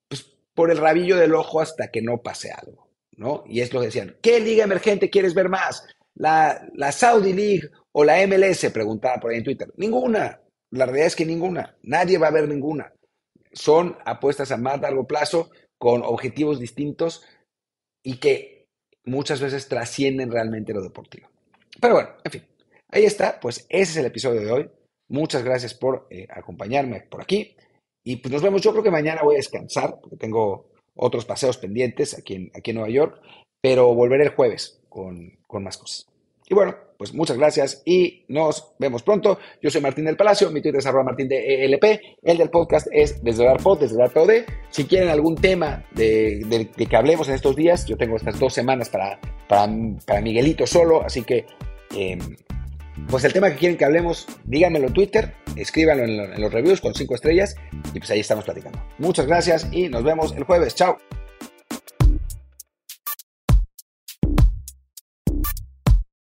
pues, 0.09 0.23
por 0.55 0.71
el 0.71 0.79
rabillo 0.79 1.17
del 1.17 1.35
ojo 1.35 1.61
hasta 1.61 1.91
que 1.91 2.03
no 2.03 2.23
pase 2.23 2.53
algo, 2.53 2.89
¿no? 3.17 3.43
Y 3.49 3.61
es 3.61 3.73
lo 3.73 3.81
que 3.81 3.87
decían, 3.87 4.17
¿qué 4.23 4.39
liga 4.39 4.63
emergente 4.63 5.11
quieres 5.11 5.35
ver 5.35 5.49
más? 5.49 5.85
¿La, 6.15 6.69
la 6.75 6.93
Saudi 6.93 7.33
League 7.33 7.69
o 7.91 8.05
la 8.05 8.25
MLS? 8.27 8.71
Preguntaba 8.73 9.17
por 9.19 9.33
ahí 9.33 9.39
en 9.39 9.45
Twitter. 9.45 9.73
Ninguna. 9.77 10.41
La 10.71 10.87
realidad 10.87 11.09
es 11.09 11.17
que 11.17 11.27
ninguna. 11.27 11.77
Nadie 11.83 12.19
va 12.19 12.29
a 12.29 12.33
ver 12.33 12.49
ninguna. 12.49 12.93
Son 13.53 13.97
apuestas 14.05 14.51
a 14.53 14.57
más 14.57 14.81
largo 14.81 15.07
plazo 15.07 15.51
con 15.79 16.03
objetivos 16.03 16.61
distintos 16.61 17.25
y 18.03 18.19
que 18.19 18.67
muchas 19.05 19.41
veces 19.41 19.69
trascienden 19.69 20.31
realmente 20.31 20.73
lo 20.73 20.83
deportivo. 20.83 21.29
Pero 21.81 21.95
bueno, 21.95 22.11
en 22.25 22.31
fin, 22.31 22.43
ahí 22.89 23.05
está, 23.05 23.41
pues 23.41 23.67
ese 23.69 23.93
es 23.93 23.97
el 23.97 24.07
episodio 24.07 24.41
de 24.41 24.53
hoy. 24.53 24.71
Muchas 25.09 25.43
gracias 25.43 25.75
por 25.75 26.07
eh, 26.11 26.27
acompañarme 26.31 27.03
por 27.03 27.21
aquí 27.21 27.57
y 28.05 28.17
pues 28.17 28.33
nos 28.33 28.43
vemos. 28.43 28.63
Yo 28.63 28.73
creo 28.73 28.83
que 28.83 28.91
mañana 28.91 29.23
voy 29.23 29.35
a 29.35 29.39
descansar 29.39 29.99
porque 30.01 30.17
tengo 30.17 30.71
otros 30.95 31.25
paseos 31.25 31.59
pendientes 31.59 32.17
aquí 32.17 32.35
en, 32.35 32.51
aquí 32.55 32.71
en 32.71 32.77
Nueva 32.77 32.91
York, 32.91 33.21
pero 33.61 33.95
volveré 33.95 34.25
el 34.25 34.35
jueves 34.35 34.81
con, 34.89 35.39
con 35.47 35.65
más 35.65 35.79
cosas. 35.79 36.07
Y 36.49 36.55
bueno, 36.55 36.77
pues 36.97 37.15
muchas 37.15 37.37
gracias 37.37 37.83
y 37.85 38.25
nos 38.29 38.75
vemos 38.79 39.03
pronto. 39.03 39.39
Yo 39.61 39.71
soy 39.71 39.81
Martín 39.81 40.05
del 40.05 40.17
Palacio, 40.17 40.51
mi 40.51 40.61
Twitter 40.61 40.79
es 40.79 40.87
arroba 40.87 41.05
martín 41.05 41.29
de 41.29 41.65
ELP, 41.65 41.85
el 42.23 42.39
del 42.39 42.51
podcast 42.51 42.87
es 42.93 43.23
desde 43.23 43.45
dar 43.45 43.63
pod, 43.63 43.81
desde 43.81 43.97
dar 43.97 44.11
pod. 44.11 44.31
Si 44.71 44.85
quieren 44.85 45.09
algún 45.09 45.37
tema 45.37 45.85
de, 45.93 46.69
que 46.89 46.97
hablemos 46.97 47.29
en 47.29 47.35
estos 47.35 47.57
días, 47.57 47.87
yo 47.87 47.97
tengo 47.97 48.17
estas 48.17 48.39
dos 48.39 48.53
semanas 48.53 48.89
para, 48.89 49.19
para, 49.49 50.21
Miguelito 50.21 50.67
solo, 50.67 51.03
así 51.03 51.23
que... 51.23 51.47
Em, 51.95 52.37
pues 53.09 53.25
el 53.25 53.33
tema 53.33 53.51
que 53.51 53.57
quieren 53.57 53.79
que 53.79 53.87
hablemos, 53.87 54.27
díganmelo 54.45 54.89
en 54.89 54.93
Twitter, 54.93 55.35
escríbanlo 55.57 56.05
en, 56.05 56.41
los 56.41 56.53
reviews 56.53 56.81
con 56.81 56.95
cinco 56.95 57.15
estrellas 57.15 57.57
y 57.95 57.99
pues 57.99 58.11
ahí 58.11 58.21
estamos 58.21 58.45
platicando. 58.45 58.79
Muchas 58.99 59.27
gracias 59.27 59.69
y 59.73 59.89
nos 59.89 60.05
vemos 60.05 60.35
el 60.37 60.45
jueves. 60.45 60.75
Chao. 60.75 60.99